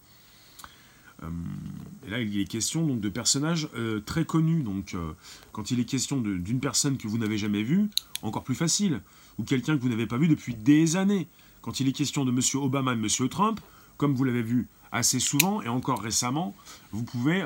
Euh, 1.22 1.28
et 2.04 2.10
là, 2.10 2.20
il 2.20 2.36
est 2.36 2.46
question 2.46 2.84
donc, 2.84 3.00
de 3.00 3.08
personnages 3.08 3.68
très 4.06 4.24
connus. 4.24 4.64
Donc, 4.64 4.96
quand 5.52 5.70
il 5.70 5.78
est 5.78 5.84
question 5.84 6.20
d'une 6.20 6.58
personne 6.58 6.96
que 6.96 7.06
vous 7.06 7.18
n'avez 7.18 7.38
jamais 7.38 7.62
vue, 7.62 7.88
encore 8.22 8.42
plus 8.42 8.56
facile. 8.56 9.00
Ou 9.38 9.44
quelqu'un 9.44 9.76
que 9.76 9.82
vous 9.82 9.88
n'avez 9.88 10.06
pas 10.06 10.18
vu 10.18 10.28
depuis 10.28 10.54
des 10.54 10.96
années. 10.96 11.28
Quand 11.62 11.80
il 11.80 11.88
est 11.88 11.92
question 11.92 12.24
de 12.24 12.30
M. 12.30 12.40
Obama 12.62 12.92
et 12.92 12.94
M. 12.94 13.28
Trump, 13.28 13.60
comme 13.96 14.14
vous 14.14 14.24
l'avez 14.24 14.42
vu 14.42 14.68
assez 14.92 15.18
souvent 15.18 15.62
et 15.62 15.68
encore 15.68 16.00
récemment, 16.00 16.54
vous 16.92 17.02
pouvez 17.02 17.44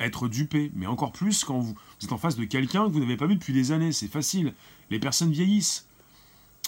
être 0.00 0.28
dupé, 0.28 0.70
mais 0.74 0.86
encore 0.86 1.12
plus 1.12 1.44
quand 1.44 1.58
vous, 1.58 1.74
êtes 2.02 2.12
en 2.12 2.18
face 2.18 2.36
de 2.36 2.44
quelqu'un 2.44 2.86
que 2.86 2.92
vous 2.92 3.00
n'avez 3.00 3.16
pas 3.16 3.26
vu 3.26 3.36
depuis 3.36 3.52
des 3.52 3.72
années. 3.72 3.92
C'est 3.92 4.08
facile. 4.08 4.54
Les 4.90 4.98
personnes 4.98 5.30
vieillissent. 5.30 5.86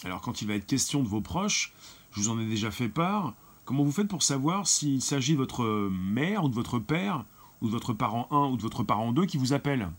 Alors 0.05 0.21
quand 0.21 0.43
il 0.43 0.49
va 0.49 0.55
être 0.55 0.67
question 0.67 1.03
de 1.03 1.09
vos 1.09 1.21
proches, 1.21 1.73
je 2.13 2.21
vous 2.21 2.29
en 2.29 2.39
ai 2.39 2.47
déjà 2.47 2.71
fait 2.71 2.89
part, 2.89 3.35
comment 3.65 3.85
vous 3.85 3.93
faites 3.93 4.09
pour 4.09 4.23
savoir 4.23 4.67
s'il 4.67 5.03
s'agit 5.03 5.33
de 5.33 5.39
votre 5.39 5.89
mère 5.91 6.45
ou 6.45 6.49
de 6.49 6.55
votre 6.55 6.79
père 6.79 7.25
ou 7.61 7.67
de 7.67 7.73
votre 7.73 7.93
parent 7.93 8.29
1 8.31 8.53
ou 8.53 8.57
de 8.57 8.63
votre 8.63 8.85
parent 8.85 9.13
2 9.13 9.27
qui 9.27 9.37
vous 9.37 9.53
appelle 9.53 9.91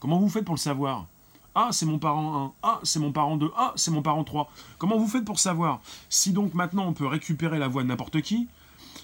Comment 0.00 0.18
vous 0.18 0.28
faites 0.28 0.44
pour 0.44 0.54
le 0.54 0.60
savoir? 0.60 1.06
Ah, 1.54 1.70
c'est 1.72 1.86
mon 1.86 1.98
parent 1.98 2.46
1. 2.46 2.52
Ah, 2.62 2.80
c'est 2.82 3.00
mon 3.00 3.12
parent 3.12 3.36
2. 3.36 3.50
Ah, 3.56 3.72
c'est 3.76 3.90
mon 3.90 4.02
parent 4.02 4.24
3. 4.24 4.50
Comment 4.78 4.98
vous 4.98 5.08
faites 5.08 5.24
pour 5.24 5.38
savoir 5.38 5.80
Si 6.08 6.32
donc 6.32 6.54
maintenant 6.54 6.86
on 6.86 6.92
peut 6.92 7.06
récupérer 7.06 7.58
la 7.58 7.68
voix 7.68 7.82
de 7.82 7.88
n'importe 7.88 8.20
qui, 8.22 8.48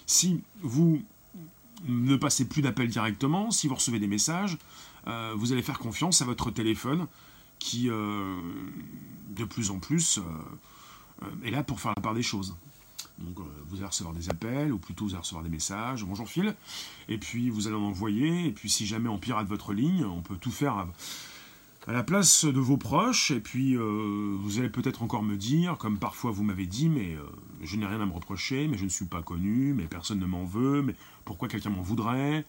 si 0.07 0.41
vous 0.61 1.03
ne 1.87 2.17
passez 2.17 2.47
plus 2.47 2.63
d'appels 2.63 2.89
directement. 2.89 3.51
Si 3.51 3.69
vous 3.69 3.75
recevez 3.75 3.99
des 3.99 4.07
messages, 4.07 4.59
euh, 5.07 5.35
vous 5.37 5.53
allez 5.53 5.63
faire 5.63 5.79
confiance 5.79 6.23
à 6.23 6.25
votre 6.25 6.51
téléphone 6.51 7.07
qui, 7.59 7.89
euh, 7.91 8.41
de 9.31 9.45
plus 9.45 9.71
en 9.71 9.79
plus, 9.79 10.19
euh, 10.19 11.29
est 11.45 11.51
là 11.51 11.63
pour 11.63 11.81
faire 11.81 11.93
la 11.97 12.03
part 12.03 12.15
des 12.15 12.23
choses. 12.23 12.57
Donc 13.19 13.39
vous 13.69 13.77
allez 13.77 13.87
recevoir 13.87 14.13
des 14.13 14.29
appels, 14.29 14.73
ou 14.73 14.79
plutôt 14.79 15.05
vous 15.05 15.13
allez 15.13 15.21
recevoir 15.21 15.45
des 15.45 15.51
messages, 15.51 16.05
bonjour 16.05 16.29
Phil, 16.29 16.53
et 17.09 17.17
puis 17.17 17.49
vous 17.49 17.69
allez 17.69 17.77
en 17.77 17.85
envoyer, 17.85 18.47
et 18.47 18.51
puis 18.51 18.69
si 18.69 18.87
jamais 18.87 19.09
on 19.09 19.19
pirate 19.19 19.47
votre 19.47 19.73
ligne, 19.73 20.05
on 20.05 20.21
peut 20.21 20.37
tout 20.37 20.51
faire 20.51 20.89
à 21.87 21.93
la 21.93 22.03
place 22.03 22.47
de 22.47 22.61
vos 22.61 22.79
proches, 22.79 23.31
et 23.31 23.41
puis 23.41 23.77
euh, 23.77 24.37
vous 24.41 24.59
allez 24.59 24.71
peut-être 24.71 25.03
encore 25.03 25.23
me 25.23 25.37
dire, 25.37 25.77
comme 25.77 25.99
parfois 25.99 26.31
vous 26.31 26.43
m'avez 26.43 26.67
dit, 26.67 26.89
mais 26.89 27.15
euh, 27.15 27.23
je 27.63 27.77
n'ai 27.77 27.85
rien 27.85 28.01
à 28.01 28.07
me 28.07 28.13
reprocher, 28.13 28.69
mais 28.69 28.79
je 28.79 28.85
ne 28.85 28.89
suis 28.89 29.05
pas 29.05 29.23
connu, 29.23 29.75
mais 29.75 29.85
personne 29.85 30.19
ne 30.19 30.25
m'en 30.25 30.45
veut, 30.45 30.81
mais 30.81 30.95
pourquoi 31.27 31.49
quelqu'un 31.49 31.71
m'en 31.71 31.83
voudrait? 31.83 32.47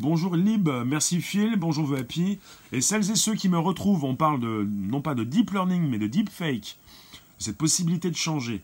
Bonjour 0.00 0.36
Lib, 0.36 0.68
merci 0.86 1.20
Phil, 1.20 1.56
bonjour 1.56 1.94
Happy, 1.94 2.38
et 2.72 2.80
celles 2.80 3.10
et 3.10 3.16
ceux 3.16 3.34
qui 3.34 3.50
me 3.50 3.58
retrouvent, 3.58 4.04
on 4.04 4.16
parle 4.16 4.40
de, 4.40 4.66
non 4.70 5.02
pas 5.02 5.14
de 5.14 5.24
deep 5.24 5.50
learning, 5.50 5.88
mais 5.88 5.98
de 5.98 6.06
deep 6.06 6.30
fake, 6.30 6.78
cette 7.38 7.58
possibilité 7.58 8.10
de 8.10 8.16
changer 8.16 8.62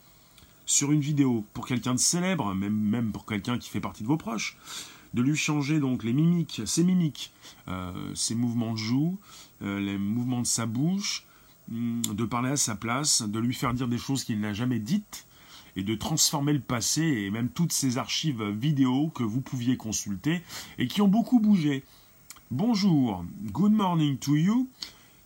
sur 0.65 0.93
une 0.93 1.01
vidéo 1.01 1.45
pour 1.53 1.67
quelqu'un 1.67 1.95
de 1.95 1.99
célèbre, 1.99 2.55
même 2.55 3.13
pour 3.13 3.27
quelqu'un 3.27 3.59
qui 3.59 3.69
fait 3.69 3.81
partie 3.81 4.03
de 4.03 4.09
vos 4.09 4.17
proches, 4.17 4.57
de 5.15 5.23
lui 5.23 5.37
changer 5.37 5.81
donc 5.81 6.05
les 6.05 6.13
mimiques, 6.13 6.63
ses 6.65 6.85
mimiques, 6.85 7.33
euh, 7.69 7.93
ses 8.15 8.35
mouvements 8.35 8.73
de 8.73 8.79
joue, 8.79 9.19
euh, 9.63 9.81
les 9.81 9.99
mouvements 9.99 10.41
de 10.41 10.47
sa 10.47 10.67
bouche, 10.67 11.25
hum, 11.71 12.03
de 12.03 12.25
parler 12.25 12.51
à 12.51 12.57
sa 12.57 12.75
place, 12.75 13.23
de 13.23 13.39
lui 13.39 13.55
faire 13.55 13.75
dire 13.75 13.89
des 13.89 13.99
choses 13.99 14.25
qu'il 14.25 14.41
n'a 14.41 14.53
jamais 14.53 14.79
dites, 14.79 15.27
et 15.77 15.83
de 15.83 15.95
transformer 15.95 16.53
le 16.53 16.61
passé 16.61 17.03
et 17.03 17.31
même 17.31 17.49
toutes 17.49 17.73
ces 17.73 17.99
archives 17.99 18.43
vidéo 18.43 19.11
que 19.15 19.23
vous 19.23 19.41
pouviez 19.41 19.77
consulter 19.77 20.43
et 20.79 20.87
qui 20.87 21.01
ont 21.01 21.09
beaucoup 21.09 21.41
bougé. 21.41 21.83
Bonjour, 22.51 23.25
good 23.53 23.73
morning 23.73 24.19
to 24.19 24.37
you. 24.37 24.69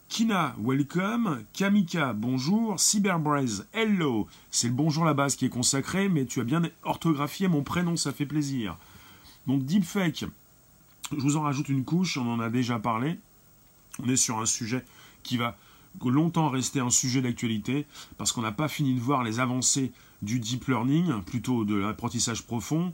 Kina, 0.08 0.54
welcome. 0.62 1.42
Kamika, 1.52 2.12
bonjour. 2.12 2.78
Cyberbraze, 2.78 3.66
hello. 3.72 4.28
C'est 4.52 4.68
le 4.68 4.74
bonjour 4.74 5.04
la 5.04 5.14
base 5.14 5.34
qui 5.34 5.46
est 5.46 5.50
consacré, 5.50 6.08
mais 6.08 6.26
tu 6.26 6.40
as 6.40 6.44
bien 6.44 6.62
orthographié 6.84 7.48
mon 7.48 7.62
prénom, 7.62 7.96
ça 7.96 8.12
fait 8.12 8.24
plaisir. 8.24 8.76
Donc 9.46 9.64
deepfake, 9.64 10.24
je 11.12 11.20
vous 11.20 11.36
en 11.36 11.42
rajoute 11.42 11.68
une 11.68 11.84
couche, 11.84 12.16
on 12.16 12.28
en 12.28 12.40
a 12.40 12.50
déjà 12.50 12.78
parlé. 12.78 13.18
On 14.02 14.08
est 14.08 14.16
sur 14.16 14.38
un 14.38 14.46
sujet 14.46 14.84
qui 15.22 15.36
va 15.36 15.56
longtemps 16.04 16.50
rester 16.50 16.80
un 16.80 16.90
sujet 16.90 17.22
d'actualité 17.22 17.86
parce 18.18 18.32
qu'on 18.32 18.42
n'a 18.42 18.52
pas 18.52 18.68
fini 18.68 18.94
de 18.94 19.00
voir 19.00 19.24
les 19.24 19.40
avancées 19.40 19.92
du 20.22 20.40
deep 20.40 20.66
learning, 20.66 21.22
plutôt 21.22 21.64
de 21.64 21.74
l'apprentissage 21.74 22.42
profond. 22.42 22.92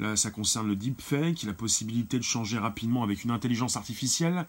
Là, 0.00 0.16
ça 0.16 0.30
concerne 0.30 0.68
le 0.68 0.76
deepfake, 0.76 1.42
la 1.44 1.52
possibilité 1.52 2.18
de 2.18 2.24
changer 2.24 2.58
rapidement 2.58 3.02
avec 3.02 3.24
une 3.24 3.30
intelligence 3.30 3.76
artificielle. 3.76 4.46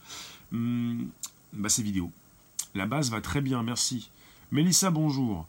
Hum, 0.53 1.07
bah, 1.53 1.69
ces 1.69 1.83
vidéos. 1.83 2.11
La 2.73 2.85
base 2.85 3.09
va 3.09 3.21
très 3.21 3.41
bien, 3.41 3.63
merci. 3.63 4.09
Mélissa, 4.51 4.91
bonjour. 4.91 5.47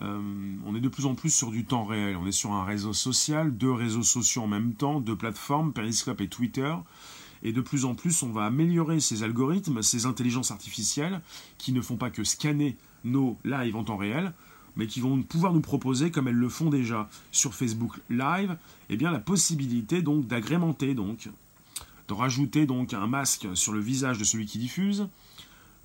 Euh, 0.00 0.20
on 0.64 0.74
est 0.74 0.80
de 0.80 0.88
plus 0.88 1.06
en 1.06 1.14
plus 1.14 1.30
sur 1.30 1.50
du 1.50 1.64
temps 1.64 1.84
réel. 1.84 2.16
On 2.16 2.26
est 2.26 2.32
sur 2.32 2.52
un 2.52 2.64
réseau 2.64 2.92
social, 2.92 3.56
deux 3.56 3.72
réseaux 3.72 4.02
sociaux 4.02 4.42
en 4.42 4.46
même 4.46 4.74
temps, 4.74 5.00
deux 5.00 5.16
plateformes, 5.16 5.72
Periscope 5.72 6.20
et 6.20 6.28
Twitter. 6.28 6.74
Et 7.42 7.52
de 7.52 7.60
plus 7.60 7.84
en 7.84 7.94
plus, 7.94 8.22
on 8.22 8.30
va 8.30 8.46
améliorer 8.46 9.00
ces 9.00 9.22
algorithmes, 9.22 9.82
ces 9.82 10.06
intelligences 10.06 10.50
artificielles, 10.50 11.20
qui 11.56 11.72
ne 11.72 11.80
font 11.80 11.96
pas 11.96 12.10
que 12.10 12.24
scanner 12.24 12.76
nos 13.04 13.38
lives 13.44 13.76
en 13.76 13.84
temps 13.84 13.96
réel, 13.96 14.32
mais 14.76 14.86
qui 14.86 15.00
vont 15.00 15.22
pouvoir 15.22 15.52
nous 15.52 15.60
proposer, 15.60 16.10
comme 16.10 16.28
elles 16.28 16.34
le 16.34 16.48
font 16.48 16.70
déjà 16.70 17.08
sur 17.30 17.54
Facebook 17.54 18.00
Live, 18.10 18.56
eh 18.90 18.96
bien 18.96 19.10
la 19.10 19.20
possibilité 19.20 20.02
donc 20.02 20.26
d'agrémenter 20.26 20.94
donc, 20.94 21.28
de 22.08 22.14
rajouter 22.14 22.66
donc 22.66 22.92
un 22.92 23.06
masque 23.06 23.46
sur 23.54 23.72
le 23.72 23.80
visage 23.80 24.18
de 24.18 24.24
celui 24.24 24.46
qui 24.46 24.58
diffuse, 24.58 25.08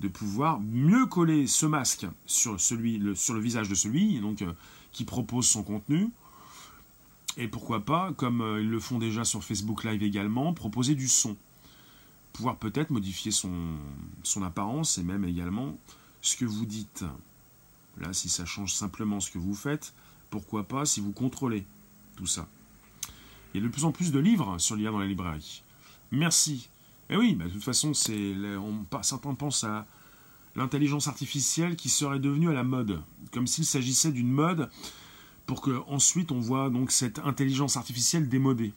de 0.00 0.08
pouvoir 0.08 0.60
mieux 0.60 1.06
coller 1.06 1.46
ce 1.46 1.66
masque 1.66 2.06
sur, 2.26 2.60
celui, 2.60 2.98
le, 2.98 3.14
sur 3.14 3.34
le 3.34 3.40
visage 3.40 3.68
de 3.68 3.74
celui 3.74 4.20
donc, 4.20 4.42
euh, 4.42 4.52
qui 4.92 5.04
propose 5.04 5.46
son 5.46 5.62
contenu. 5.62 6.10
Et 7.36 7.48
pourquoi 7.48 7.84
pas, 7.84 8.12
comme 8.12 8.40
euh, 8.40 8.60
ils 8.60 8.68
le 8.68 8.80
font 8.80 8.98
déjà 8.98 9.24
sur 9.24 9.42
Facebook 9.42 9.84
Live 9.84 10.02
également, 10.02 10.52
proposer 10.52 10.94
du 10.94 11.08
son. 11.08 11.36
Pouvoir 12.32 12.56
peut-être 12.56 12.90
modifier 12.90 13.30
son, 13.30 13.52
son 14.22 14.42
apparence 14.42 14.98
et 14.98 15.02
même 15.02 15.24
également 15.24 15.78
ce 16.20 16.36
que 16.36 16.44
vous 16.44 16.66
dites. 16.66 17.04
Là, 17.98 18.12
si 18.12 18.28
ça 18.28 18.44
change 18.44 18.72
simplement 18.72 19.20
ce 19.20 19.30
que 19.30 19.38
vous 19.38 19.54
faites, 19.54 19.94
pourquoi 20.30 20.64
pas 20.64 20.84
si 20.84 21.00
vous 21.00 21.12
contrôlez 21.12 21.64
tout 22.16 22.26
ça. 22.26 22.48
Il 23.52 23.60
y 23.60 23.64
a 23.64 23.66
de 23.66 23.72
plus 23.72 23.84
en 23.84 23.92
plus 23.92 24.10
de 24.10 24.18
livres 24.18 24.58
sur 24.58 24.74
l'IA 24.74 24.90
dans 24.90 24.98
les 24.98 25.08
librairies. 25.08 25.62
Merci. 26.10 26.68
Eh 27.10 27.16
oui, 27.16 27.34
de 27.34 27.48
toute 27.48 27.64
façon, 27.64 27.92
c'est, 27.92 28.34
certains 29.02 29.34
pensent 29.34 29.64
à 29.64 29.86
l'intelligence 30.56 31.08
artificielle 31.08 31.76
qui 31.76 31.88
serait 31.88 32.18
devenue 32.18 32.48
à 32.48 32.52
la 32.52 32.64
mode, 32.64 33.02
comme 33.32 33.46
s'il 33.46 33.66
s'agissait 33.66 34.12
d'une 34.12 34.30
mode 34.30 34.70
pour 35.46 35.60
que 35.60 35.82
ensuite 35.88 36.32
on 36.32 36.40
voit 36.40 36.70
donc 36.70 36.90
cette 36.90 37.18
intelligence 37.18 37.76
artificielle 37.76 38.28
démodée. 38.28 38.72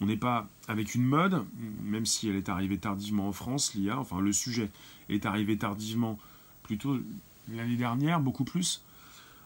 On 0.00 0.06
n'est 0.06 0.16
pas 0.16 0.48
avec 0.66 0.94
une 0.94 1.04
mode, 1.04 1.44
même 1.84 2.06
si 2.06 2.28
elle 2.28 2.36
est 2.36 2.48
arrivée 2.48 2.78
tardivement 2.78 3.28
en 3.28 3.32
France, 3.32 3.74
l'IA, 3.74 3.98
enfin 3.98 4.20
le 4.20 4.32
sujet 4.32 4.70
est 5.08 5.26
arrivé 5.26 5.56
tardivement, 5.58 6.18
plutôt 6.62 6.98
l'année 7.48 7.76
dernière, 7.76 8.18
beaucoup 8.20 8.44
plus. 8.44 8.82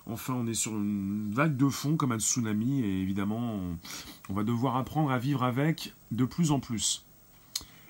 Enfin, 0.07 0.35
on 0.35 0.47
est 0.47 0.55
sur 0.55 0.73
une 0.73 1.33
vague 1.33 1.57
de 1.57 1.69
fond 1.69 1.97
comme 1.97 2.13
un 2.13 2.19
tsunami, 2.19 2.83
et 2.83 3.01
évidemment, 3.01 3.59
on 4.29 4.35
va 4.35 4.45
devoir 4.45 4.77
apprendre 4.77 5.11
à 5.11 5.19
vivre 5.19 5.43
avec 5.43 5.95
de 6.11 6.25
plus 6.25 6.51
en 6.51 6.61
plus 6.61 7.04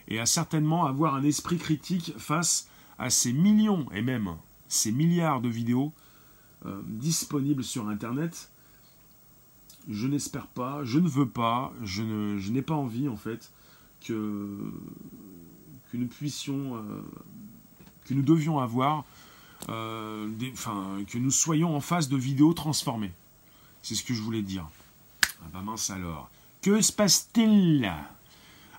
et 0.08 0.20
à 0.20 0.26
certainement 0.26 0.86
avoir 0.86 1.14
un 1.14 1.22
esprit 1.22 1.58
critique 1.58 2.12
face 2.18 2.68
à 2.98 3.10
ces 3.10 3.32
millions 3.32 3.86
et 3.92 4.02
même 4.02 4.36
ces 4.68 4.92
milliards 4.92 5.40
de 5.40 5.48
vidéos 5.48 5.92
euh, 6.66 6.80
disponibles 6.86 7.64
sur 7.64 7.88
Internet. 7.88 8.50
Je 9.88 10.06
n'espère 10.06 10.46
pas, 10.46 10.82
je 10.84 10.98
ne 10.98 11.08
veux 11.08 11.28
pas, 11.28 11.72
je, 11.82 12.02
n'ai 12.02 12.62
pas 12.62 12.74
envie 12.74 13.08
en 13.08 13.16
fait 13.16 13.52
que, 14.06 14.72
que 15.92 15.96
nous 15.96 16.06
puissions, 16.06 16.76
euh, 16.76 17.02
que 18.06 18.14
nous 18.14 18.22
devions 18.22 18.58
avoir, 18.58 19.04
euh, 19.68 20.28
des, 20.28 20.50
enfin, 20.52 20.98
que 21.06 21.18
nous 21.18 21.30
soyons 21.30 21.76
en 21.76 21.80
face 21.80 22.08
de 22.08 22.16
vidéos 22.16 22.54
transformées. 22.54 23.12
C'est 23.82 23.94
ce 23.94 24.02
que 24.02 24.14
je 24.14 24.22
voulais 24.22 24.42
dire. 24.42 24.66
Ah 25.42 25.48
bah 25.52 25.60
mince 25.60 25.90
alors. 25.90 26.30
Que 26.62 26.80
se 26.80 26.92
passe-t-il? 26.92 27.82
là 27.82 28.13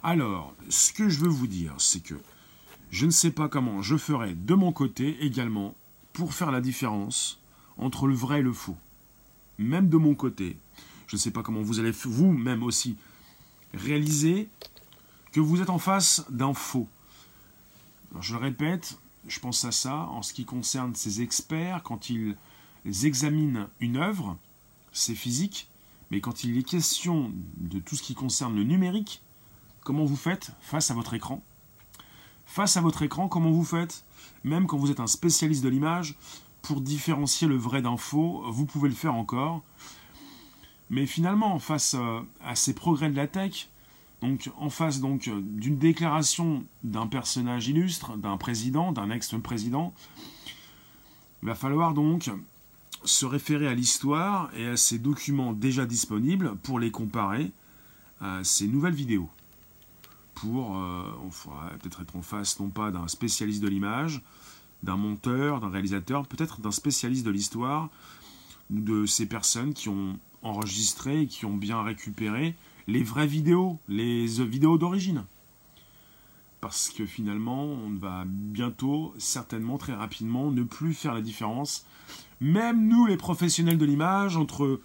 alors, 0.06 0.54
ce 0.70 0.94
que 0.94 1.10
je 1.10 1.20
veux 1.20 1.28
vous 1.28 1.48
dire, 1.48 1.74
c'est 1.80 2.00
que 2.00 2.14
je 2.92 3.08
ne 3.08 3.12
sais 3.12 3.32
pas 3.32 3.50
comment 3.50 3.82
je 3.82 3.98
ferai 3.98 4.36
de 4.36 4.54
mon 4.54 4.72
côté 4.72 5.18
également 5.26 5.74
pour 6.14 6.36
faire 6.36 6.52
la 6.52 6.62
différence 6.62 7.42
entre 7.80 8.06
le 8.06 8.14
vrai 8.14 8.40
et 8.40 8.44
le 8.44 8.54
faux. 8.54 8.78
Même 9.58 9.90
de 9.90 9.98
mon 9.98 10.14
côté, 10.14 10.58
je 11.08 11.16
ne 11.16 11.20
sais 11.20 11.32
pas 11.32 11.42
comment 11.42 11.64
vous 11.64 11.80
allez 11.80 11.90
vous-même 11.90 12.62
aussi 12.62 12.98
réaliser 13.74 14.48
que 15.32 15.40
vous 15.40 15.62
êtes 15.62 15.72
en 15.72 15.80
face 15.80 16.24
d'un 16.30 16.54
faux. 16.54 16.88
je 18.22 18.34
le 18.34 18.40
répète, 18.40 19.00
je 19.28 19.40
pense 19.40 19.66
à 19.66 19.72
ça 19.72 19.96
en 19.96 20.22
ce 20.22 20.34
qui 20.34 20.46
concerne 20.46 20.94
ces 20.94 21.22
experts 21.22 21.82
quand 21.84 22.12
ils 22.12 22.38
examinent 22.86 23.70
une 23.80 23.98
œuvre, 23.98 24.38
c'est 24.94 25.16
physique, 25.16 25.68
mais 26.12 26.22
quand 26.22 26.44
il 26.44 26.60
est 26.60 26.64
question 26.64 27.32
de 27.58 27.80
tout 27.80 27.96
ce 27.96 28.04
qui 28.04 28.14
concerne 28.14 28.56
le 28.56 28.64
numérique, 28.64 29.24
Comment 29.86 30.04
vous 30.04 30.16
faites 30.16 30.52
face 30.62 30.90
à 30.90 30.96
votre 30.96 31.14
écran 31.14 31.44
face 32.48 32.76
à 32.76 32.82
votre 32.82 33.04
écran, 33.04 33.28
comment 33.28 33.52
vous 33.52 33.64
faites? 33.64 34.04
Même 34.44 34.66
quand 34.66 34.78
vous 34.78 34.90
êtes 34.90 35.00
un 35.00 35.08
spécialiste 35.08 35.64
de 35.64 35.70
l'image, 35.70 36.16
pour 36.62 36.82
différencier 36.82 37.48
le 37.48 37.56
vrai 37.58 37.82
d'un 37.82 37.98
faux, 37.98 38.44
vous 38.48 38.66
pouvez 38.66 38.90
le 38.90 38.96
faire 38.96 39.14
encore. 39.14 39.62
Mais 40.90 41.06
finalement, 41.06 41.60
face 41.60 41.96
euh, 41.96 42.22
à 42.44 42.56
ces 42.56 42.74
progrès 42.74 43.10
de 43.10 43.16
la 43.16 43.28
tech, 43.28 43.70
donc 44.22 44.50
en 44.58 44.70
face 44.70 45.02
donc 45.02 45.30
d'une 45.30 45.78
déclaration 45.78 46.64
d'un 46.84 47.06
personnage 47.06 47.68
illustre, 47.68 48.18
d'un 48.18 48.38
président, 48.38 48.92
d'un 48.92 49.12
ex-président, 49.12 49.94
il 51.44 51.48
va 51.48 51.56
falloir 51.56 51.94
donc 51.94 52.32
se 53.04 53.26
référer 53.26 53.68
à 53.68 53.76
l'histoire 53.76 54.50
et 54.56 54.66
à 54.66 54.78
ces 54.78 54.98
documents 54.98 55.54
déjà 55.54 55.86
disponibles 55.86 56.56
pour 56.64 56.80
les 56.80 56.90
comparer 56.90 57.52
à 58.22 58.44
ces 58.44 58.68
nouvelles 58.68 58.96
vidéos. 58.96 59.30
Pour, 60.36 60.78
euh, 60.78 61.04
on 61.24 61.30
peut-être 61.80 62.02
être 62.02 62.16
en 62.16 62.22
face 62.22 62.60
non 62.60 62.70
pas 62.70 62.92
d'un 62.92 63.08
spécialiste 63.08 63.64
de 63.64 63.68
l'image, 63.68 64.22
d'un 64.84 64.98
monteur, 64.98 65.62
d'un 65.62 65.70
réalisateur, 65.70 66.28
peut-être 66.28 66.62
d'un 66.62 66.72
spécialiste 66.72 67.26
de 67.26 67.32
l'histoire, 67.32 67.90
de 68.70 69.06
ces 69.06 69.26
personnes 69.26 69.74
qui 69.74 69.90
ont 69.90 70.20
enregistré 70.44 71.22
et 71.22 71.28
qui 71.28 71.46
ont 71.46 71.56
bien 71.56 71.82
récupéré 71.82 72.56
les 72.88 73.04
vraies 73.04 73.28
vidéos, 73.28 73.80
les 73.88 74.26
vidéos 74.44 74.78
d'origine. 74.78 75.24
Parce 76.62 76.90
que 76.90 77.06
finalement, 77.06 77.64
on 77.64 77.94
va 77.94 78.24
bientôt, 78.26 79.14
certainement 79.18 79.78
très 79.78 79.94
rapidement, 79.94 80.52
ne 80.52 80.64
plus 80.64 80.94
faire 80.94 81.14
la 81.14 81.22
différence, 81.22 81.86
même 82.42 82.88
nous 82.88 83.06
les 83.06 83.18
professionnels 83.18 83.78
de 83.78 83.86
l'image, 83.86 84.38
entre 84.38 84.80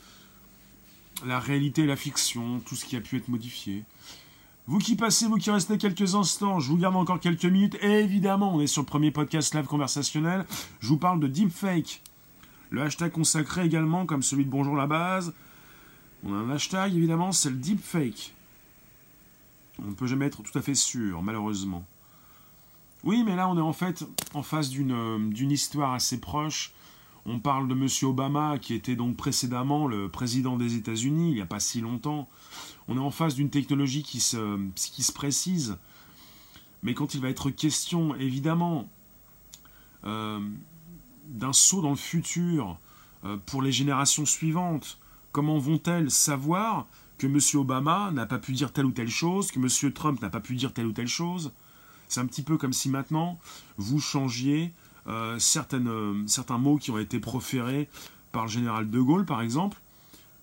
la 1.26 1.38
réalité 1.38 1.83
et 1.83 1.87
la 1.87 1.97
fiction, 1.97 2.61
tout 2.61 2.76
ce 2.76 2.85
qui 2.85 2.97
a 2.97 3.00
pu 3.00 3.16
être 3.16 3.28
modifié. 3.28 3.85
Vous 4.67 4.79
qui 4.79 4.95
passez, 4.95 5.26
vous 5.26 5.37
qui 5.37 5.50
restez 5.50 5.79
quelques 5.79 6.14
instants, 6.14 6.61
je 6.61 6.69
vous 6.69 6.76
garde 6.76 6.95
encore 6.95 7.19
quelques 7.19 7.45
minutes. 7.45 7.76
Et 7.83 8.00
évidemment, 8.00 8.55
on 8.55 8.61
est 8.61 8.67
sur 8.67 8.83
le 8.83 8.87
premier 8.87 9.11
podcast 9.11 9.55
live 9.55 9.67
conversationnel. 9.67 10.45
Je 10.81 10.88
vous 10.88 10.99
parle 10.99 11.19
de 11.19 11.26
deepfake. 11.26 12.02
Le 12.71 12.83
hashtag 12.83 13.11
consacré 13.11 13.64
également, 13.64 14.07
comme 14.07 14.23
celui 14.23 14.45
de 14.45 14.50
Bonjour 14.50 14.76
la 14.76 14.87
base. 14.87 15.33
On 16.25 16.35
a 16.35 16.37
un 16.37 16.50
hashtag, 16.50 16.95
évidemment, 16.95 17.33
c'est 17.33 17.50
le 17.50 17.57
deepfake. 17.57 18.33
On 19.83 19.88
ne 19.88 19.95
peut 19.95 20.07
jamais 20.07 20.26
être 20.26 20.43
tout 20.43 20.57
à 20.57 20.62
fait 20.62 20.75
sûr, 20.75 21.23
malheureusement. 21.23 21.85
Oui, 23.02 23.25
mais 23.25 23.35
là, 23.35 23.49
on 23.49 23.57
est 23.57 23.62
en 23.62 23.73
fait 23.73 24.05
en 24.35 24.43
face 24.43 24.69
d'une 24.69 24.93
euh, 24.93 25.50
histoire 25.50 25.95
assez 25.95 26.21
proche. 26.21 26.73
On 27.27 27.39
parle 27.39 27.69
de 27.69 27.75
M. 27.75 27.87
Obama, 28.09 28.59
qui 28.59 28.75
était 28.75 28.97
donc 28.97 29.17
précédemment 29.17 29.87
le 29.87 30.09
président 30.09 30.57
des 30.57 30.77
États-Unis, 30.77 31.31
il 31.31 31.35
n'y 31.35 31.41
a 31.41 31.47
pas 31.47 31.61
si 31.61 31.81
longtemps. 31.81 32.29
On 32.89 32.97
est 32.97 33.00
en 33.00 33.11
face 33.11 33.35
d'une 33.35 33.50
technologie 33.50 34.03
qui 34.03 34.21
se, 34.21 35.12
précise. 35.12 35.77
Mais 36.83 36.95
quand 36.95 37.15
il 37.15 37.21
va 37.21 37.29
être 37.29 37.50
question, 37.50 38.15
évidemment, 38.15 38.89
euh, 40.05 40.41
d'un 41.27 41.53
saut 41.53 41.83
dans 41.83 41.91
le 41.91 41.97
futur 41.97 42.79
euh, 43.25 43.37
pour 43.47 43.61
les 43.61 43.73
générations 43.73 44.25
suivantes, 44.25 44.99
comment 45.31 45.59
vont-elles 45.59 46.11
savoir 46.11 46.87
que 47.19 47.27
M. 47.27 47.39
Obama 47.61 48.11
n'a 48.12 48.25
pas 48.25 48.39
pu 48.39 48.53
dire 48.53 48.73
telle 48.73 48.87
ou 48.87 48.93
telle 48.93 49.11
chose, 49.11 49.53
que 49.53 49.59
M. 49.59 49.93
Trump 49.93 50.23
n'a 50.23 50.31
pas 50.31 50.41
pu 50.41 50.57
dire 50.57 50.73
telle 50.73 50.87
ou 50.87 50.93
telle 50.93 51.07
chose? 51.07 51.53
C'est 52.09 52.21
un 52.21 52.27
petit 52.27 52.43
peu 52.43 52.57
comme 52.57 52.73
si 52.73 52.89
maintenant 52.89 53.39
vous 53.77 54.00
changiez 54.00 54.73
euh, 55.11 55.38
certaines, 55.38 56.29
certains 56.29 56.59
mots 56.59 56.79
qui 56.79 56.90
ont 56.90 56.99
été 56.99 57.19
proférés 57.21 57.88
par 58.33 58.45
le 58.45 58.50
général 58.50 58.88
de 58.88 59.00
Gaulle, 59.00 59.26
par 59.26 59.43
exemple, 59.43 59.79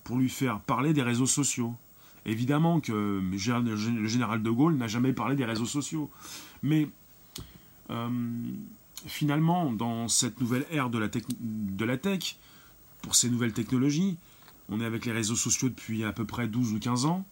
pour 0.04 0.18
lui 0.18 0.28
faire 0.28 0.60
parler 0.60 0.92
des 0.92 1.02
réseaux 1.02 1.26
sociaux. 1.26 1.74
Évidemment 2.26 2.80
que 2.80 3.20
le 3.22 4.06
général 4.06 4.42
de 4.42 4.50
Gaulle 4.50 4.76
n'a 4.76 4.88
jamais 4.88 5.12
parlé 5.14 5.36
des 5.36 5.46
réseaux 5.46 5.66
sociaux. 5.66 6.10
Mais 6.62 6.88
euh, 7.90 8.08
finalement, 9.06 9.72
dans 9.72 10.08
cette 10.08 10.40
nouvelle 10.40 10.66
ère 10.70 10.90
de 10.90 10.98
la, 10.98 11.08
de 11.08 11.96
tech, 11.96 12.36
pour 13.00 13.14
ces 13.14 13.30
nouvelles 13.30 13.54
technologies, 13.54 14.18
on 14.68 14.80
est 14.80 14.84
avec 14.84 15.06
les 15.06 15.12
réseaux 15.12 15.36
sociaux 15.36 15.70
depuis 15.70 16.04
à 16.04 16.12
peu 16.12 16.26
près 16.26 16.48
12 16.48 16.74
ou 16.74 16.78
15 16.78 17.06
ans. 17.06 17.26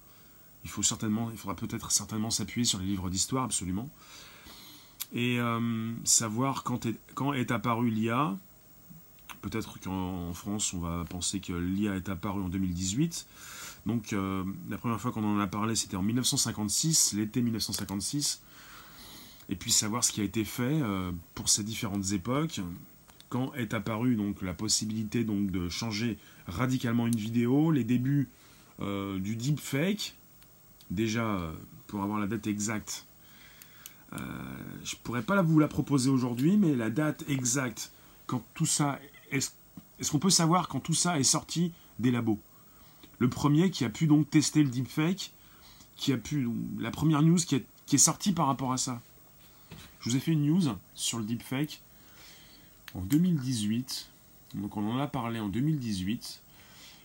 Il, 0.64 0.70
faut 0.70 0.82
certainement, 0.82 1.30
il 1.30 1.36
faudra 1.36 1.54
peut-être 1.54 1.90
certainement 1.90 2.30
s'appuyer 2.30 2.64
sur 2.64 2.78
les 2.78 2.86
livres 2.86 3.10
d'histoire, 3.10 3.44
absolument. 3.44 3.90
Et 5.12 5.38
euh, 5.38 5.92
savoir 6.04 6.62
quand 6.62 6.86
est, 6.86 6.96
quand 7.14 7.32
apparue 7.50 7.90
l'IA. 7.90 8.36
Peut-être 9.42 9.78
qu'en 9.80 10.32
France, 10.34 10.72
on 10.72 10.80
va 10.80 11.04
penser 11.08 11.40
que 11.40 11.52
l'IA 11.52 11.96
est 11.96 12.08
apparue 12.08 12.42
en 12.42 12.48
2018. 12.48 13.26
Donc 13.86 14.12
euh, 14.12 14.44
la 14.68 14.78
première 14.78 15.00
fois 15.00 15.12
qu'on 15.12 15.24
en 15.24 15.38
a 15.38 15.46
parlé, 15.46 15.76
c'était 15.76 15.96
en 15.96 16.02
1956, 16.02 17.12
l'été 17.14 17.40
1956. 17.42 18.42
Et 19.48 19.54
puis 19.54 19.70
savoir 19.70 20.02
ce 20.02 20.10
qui 20.10 20.20
a 20.20 20.24
été 20.24 20.44
fait 20.44 20.80
euh, 20.82 21.12
pour 21.34 21.48
ces 21.48 21.62
différentes 21.62 22.10
époques. 22.10 22.60
Quand 23.28 23.54
est 23.54 23.74
apparue 23.74 24.16
donc 24.16 24.42
la 24.42 24.54
possibilité 24.54 25.22
donc 25.22 25.50
de 25.50 25.68
changer 25.68 26.18
radicalement 26.46 27.06
une 27.06 27.16
vidéo, 27.16 27.70
les 27.70 27.84
débuts 27.84 28.28
du 28.78 29.36
deepfake. 29.36 30.14
Déjà, 30.90 31.40
pour 31.86 32.02
avoir 32.02 32.20
la 32.20 32.26
date 32.26 32.46
exacte, 32.46 33.06
je 34.12 34.96
pourrais 35.02 35.22
pas 35.22 35.40
vous 35.42 35.58
la 35.58 35.68
proposer 35.68 36.10
aujourd'hui, 36.10 36.56
mais 36.56 36.74
la 36.74 36.90
date 36.90 37.24
exacte 37.28 37.92
quand 38.26 38.42
tout 38.54 38.66
ça 38.66 38.98
est-ce 39.98 40.10
qu'on 40.10 40.18
peut 40.18 40.30
savoir 40.30 40.68
quand 40.68 40.80
tout 40.80 40.94
ça 40.94 41.18
est 41.18 41.24
sorti 41.24 41.72
des 41.98 42.10
labos? 42.10 42.38
Le 43.18 43.30
premier 43.30 43.70
qui 43.70 43.84
a 43.84 43.88
pu 43.88 44.06
donc 44.06 44.28
tester 44.28 44.62
le 44.62 44.68
deepfake, 44.68 45.32
qui 45.96 46.12
a 46.12 46.18
pu. 46.18 46.48
La 46.78 46.90
première 46.90 47.22
news 47.22 47.38
qui 47.38 47.62
qui 47.86 47.94
est 47.94 47.98
sortie 47.98 48.32
par 48.32 48.46
rapport 48.46 48.72
à 48.72 48.78
ça. 48.78 49.00
Je 50.00 50.10
vous 50.10 50.16
ai 50.16 50.20
fait 50.20 50.32
une 50.32 50.44
news 50.44 50.62
sur 50.94 51.18
le 51.18 51.24
deepfake 51.24 51.80
en 52.94 53.00
2018. 53.00 54.08
Donc 54.54 54.76
on 54.76 54.90
en 54.90 54.98
a 54.98 55.06
parlé 55.06 55.40
en 55.40 55.48
2018. 55.48 56.42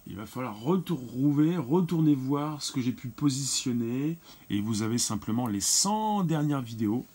Il 0.08 0.16
va 0.16 0.26
falloir 0.26 0.60
retrouver, 0.60 1.58
retourner 1.58 2.16
voir 2.16 2.62
ce 2.62 2.72
que 2.72 2.82
j'ai 2.82 2.92
pu 2.92 3.08
positionner. 3.08 4.18
Et 4.50 4.62
vous 4.62 4.82
avez 4.82 4.98
simplement 4.98 5.48
les 5.48 5.62
100 5.62 6.24
dernières 6.24 6.62
vidéos. 6.62 7.06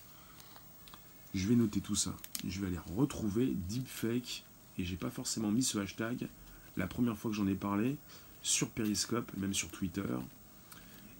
Je 1.34 1.46
vais 1.48 1.56
noter 1.56 1.80
tout 1.80 1.96
ça. 1.96 2.14
Je 2.46 2.60
vais 2.60 2.68
aller 2.68 2.80
retrouver 2.96 3.54
deepfake. 3.68 4.44
Et 4.78 4.84
j'ai 4.84 4.96
pas 4.96 5.10
forcément 5.10 5.50
mis 5.50 5.62
ce 5.62 5.78
hashtag 5.78 6.28
la 6.76 6.86
première 6.86 7.16
fois 7.16 7.30
que 7.30 7.36
j'en 7.36 7.46
ai 7.46 7.54
parlé 7.54 7.96
sur 8.42 8.68
Periscope, 8.68 9.30
même 9.36 9.54
sur 9.54 9.68
Twitter. 9.70 10.02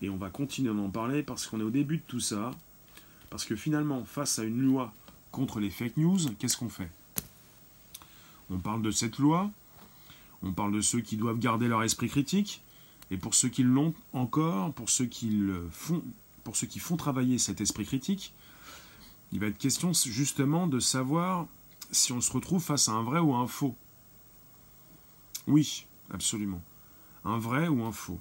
Et 0.03 0.11
on 0.11 0.17
va 0.17 0.31
continuer 0.31 0.75
d'en 0.75 0.91
parler 0.91 1.23
parce 1.23 1.47
qu'on 1.47 1.61
est 1.61 1.65
au 1.65 1.71
début 1.71 1.97
de 1.99 2.03
tout 2.07 2.21
ça. 2.21 2.53
Parce 3.31 3.45
que 3.45 3.57
finalement, 3.57 4.05
face 4.05 4.39
à 4.39 4.45
une 4.45 4.61
loi 4.61 4.93
contre 5.33 5.59
les 5.59 5.71
fake 5.71 5.97
news, 5.97 6.19
qu'est-ce 6.39 6.57
qu'on 6.57 6.69
fait? 6.69 6.91
On 8.51 8.59
parle 8.59 8.83
de 8.83 8.91
cette 8.91 9.19
loi, 9.19 9.51
on 10.47 10.53
parle 10.53 10.73
de 10.73 10.81
ceux 10.81 11.01
qui 11.01 11.17
doivent 11.17 11.39
garder 11.39 11.69
leur 11.69 11.83
esprit 11.83 12.09
critique, 12.09 12.63
et 13.11 13.17
pour 13.17 13.35
ceux 13.35 13.49
qui 13.49 13.63
l'ont 13.63 13.95
encore, 14.13 14.73
pour 14.73 14.91
ceux 14.91 15.07
qui 15.07 15.43
font, 15.71 16.03
font 16.79 16.97
travailler 16.97 17.39
cet 17.39 17.61
esprit 17.61 17.85
critique, 17.85 18.33
il 19.33 19.41
va 19.41 19.47
être 19.47 19.59
question 19.59 19.93
justement 19.93 20.67
de 20.67 20.79
savoir 20.79 21.47
si 21.91 22.13
on 22.13 22.21
se 22.21 22.33
retrouve 22.33 22.63
face 22.63 22.89
à 22.89 22.93
un 22.93 23.03
vrai 23.03 23.21
ou 23.21 23.35
un 23.35 23.47
faux. 23.47 23.75
Oui, 25.47 25.87
absolument. 26.11 26.63
Un 27.25 27.39
vrai 27.39 27.69
ou 27.69 27.85
un 27.85 27.93
faux 27.93 28.21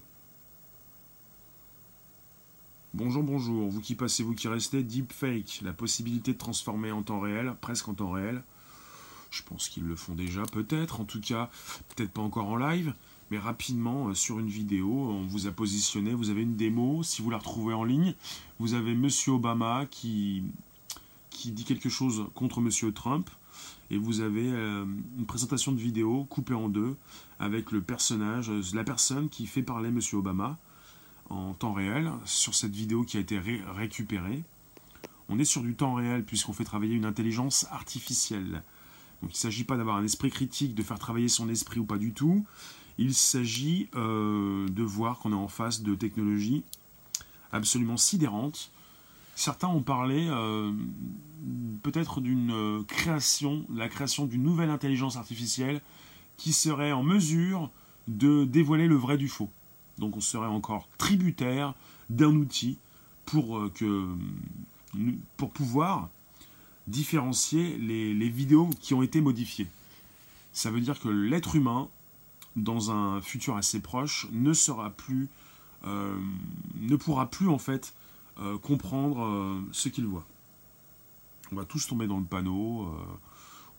Bonjour, 2.94 3.24
bonjour, 3.24 3.70
vous 3.70 3.82
qui 3.82 3.94
passez, 3.94 4.24
vous 4.24 4.36
qui 4.36 4.48
restez, 4.48 4.82
deepfake, 4.82 5.60
la 5.64 5.74
possibilité 5.74 6.32
de 6.32 6.38
transformer 6.38 6.92
en 6.92 7.04
temps 7.04 7.20
réel, 7.20 7.54
presque 7.60 7.90
en 7.90 7.94
temps 7.94 8.12
réel. 8.12 8.42
Je 9.36 9.44
pense 9.44 9.68
qu'ils 9.68 9.84
le 9.84 9.98
font 9.98 10.16
déjà, 10.16 10.44
peut-être, 10.44 11.02
en 11.02 11.04
tout 11.04 11.20
cas, 11.20 11.50
peut-être 11.94 12.12
pas 12.12 12.22
encore 12.22 12.48
en 12.48 12.56
live, 12.56 12.94
mais 13.32 13.38
rapidement, 13.38 14.08
euh, 14.08 14.14
sur 14.14 14.40
une 14.40 14.48
vidéo, 14.48 14.90
on 14.90 15.28
vous 15.28 15.46
a 15.48 15.52
positionné, 15.52 16.14
vous 16.14 16.30
avez 16.30 16.44
une 16.44 16.56
démo, 16.56 17.04
si 17.04 17.22
vous 17.22 17.30
la 17.30 17.40
retrouvez 17.40 17.74
en 17.74 17.84
ligne, 17.84 18.16
vous 18.60 18.76
avez 18.76 18.96
Monsieur 18.96 19.34
Obama 19.34 19.88
qui, 19.92 20.44
qui 21.32 21.52
dit 21.52 21.66
quelque 21.66 21.90
chose 21.90 22.28
contre 22.34 22.62
Monsieur 22.62 22.94
Trump, 22.94 23.30
et 23.92 23.98
vous 23.98 24.22
avez 24.22 24.50
euh, 24.50 24.86
une 25.18 25.26
présentation 25.26 25.74
de 25.74 25.80
vidéo 25.80 26.24
coupée 26.30 26.54
en 26.54 26.70
deux 26.70 26.96
avec 27.38 27.72
le 27.72 27.82
personnage, 27.82 28.50
euh, 28.50 28.62
la 28.74 28.86
personne 28.86 29.28
qui 29.28 29.48
fait 29.48 29.64
parler 29.64 29.90
M. 29.90 30.00
Obama 30.14 30.58
en 31.30 31.54
temps 31.54 31.74
réel 31.74 32.10
sur 32.24 32.56
cette 32.56 32.74
vidéo 32.74 33.04
qui 33.04 33.18
a 33.18 33.20
été 33.20 33.38
récupérée. 33.76 34.44
On 35.28 35.40
est 35.40 35.46
sur 35.46 35.62
du 35.62 35.76
temps 35.76 35.96
réel 35.96 36.24
puisqu'on 36.24 36.54
fait 36.54 36.64
travailler 36.64 36.96
une 36.96 37.06
intelligence 37.06 37.66
artificielle. 37.72 38.64
Donc 39.26 39.32
il 39.34 39.38
ne 39.38 39.42
s'agit 39.42 39.64
pas 39.64 39.76
d'avoir 39.76 39.96
un 39.96 40.04
esprit 40.04 40.30
critique, 40.30 40.76
de 40.76 40.84
faire 40.84 41.00
travailler 41.00 41.30
son 41.30 41.50
esprit 41.50 41.80
ou 41.80 41.86
pas 41.86 41.98
du 41.98 42.14
tout. 42.14 42.46
Il 43.00 43.16
s'agit 43.16 43.90
euh, 43.96 44.70
de 44.70 44.84
voir 44.84 45.18
qu'on 45.18 45.32
est 45.32 45.36
en 45.36 45.48
face 45.48 45.82
de 45.82 45.96
technologies 45.96 46.64
absolument 47.52 47.98
sidérantes 47.98 48.70
Certains 49.36 49.68
ont 49.68 49.82
parlé 49.82 50.28
euh, 50.30 50.72
peut-être 51.82 52.22
d'une 52.22 52.52
euh, 52.52 52.84
création, 52.84 53.66
la 53.74 53.90
création 53.90 54.26
d'une 54.26 54.44
nouvelle 54.44 54.70
intelligence 54.70 55.18
artificielle 55.18 55.82
qui 56.38 56.54
serait 56.54 56.92
en 56.92 57.02
mesure 57.02 57.72
de 58.08 58.46
dévoiler 58.46 58.88
le 58.88 58.96
vrai 58.96 59.18
du 59.18 59.28
faux. 59.28 59.50
Donc 59.98 60.16
on 60.16 60.22
serait 60.22 60.46
encore 60.46 60.88
tributaire 61.00 61.74
d'un 62.12 62.36
outil 62.36 62.78
pour, 63.26 63.60
pouvoir 65.54 66.10
différencier 66.88 67.78
les, 67.78 68.30
vidéos 68.30 68.70
qui 68.80 68.94
ont 68.94 69.02
été 69.02 69.22
modifiées. 69.22 69.68
Ça 70.54 70.72
veut 70.72 70.82
dire 70.82 71.00
que 71.00 71.10
l'être 71.10 71.56
humain, 71.56 71.90
dans 72.56 72.92
un 72.92 73.22
futur 73.22 73.58
assez 73.58 73.80
proche, 73.80 74.28
ne 74.32 74.54
sera 74.54 74.90
plus, 74.90 75.28
euh, 75.86 76.18
ne 76.80 76.96
pourra 76.96 77.30
plus 77.30 77.50
en 77.50 77.58
fait 77.58 77.94
euh, 78.40 78.58
comprendre 78.58 79.26
euh, 79.26 79.62
ce 79.72 79.90
qu'il 79.90 80.06
voit. 80.06 80.26
On 81.52 81.56
va 81.56 81.66
tous 81.66 81.88
tomber 81.88 82.08
dans 82.08 82.20
le 82.20 82.26
panneau. 82.26 82.92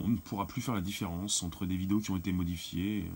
on 0.00 0.08
ne 0.08 0.16
pourra 0.16 0.46
plus 0.46 0.62
faire 0.62 0.74
la 0.74 0.80
différence 0.80 1.42
entre 1.42 1.66
des 1.66 1.76
vidéos 1.76 2.00
qui 2.00 2.10
ont 2.10 2.16
été 2.16 2.32
modifiées. 2.32 3.10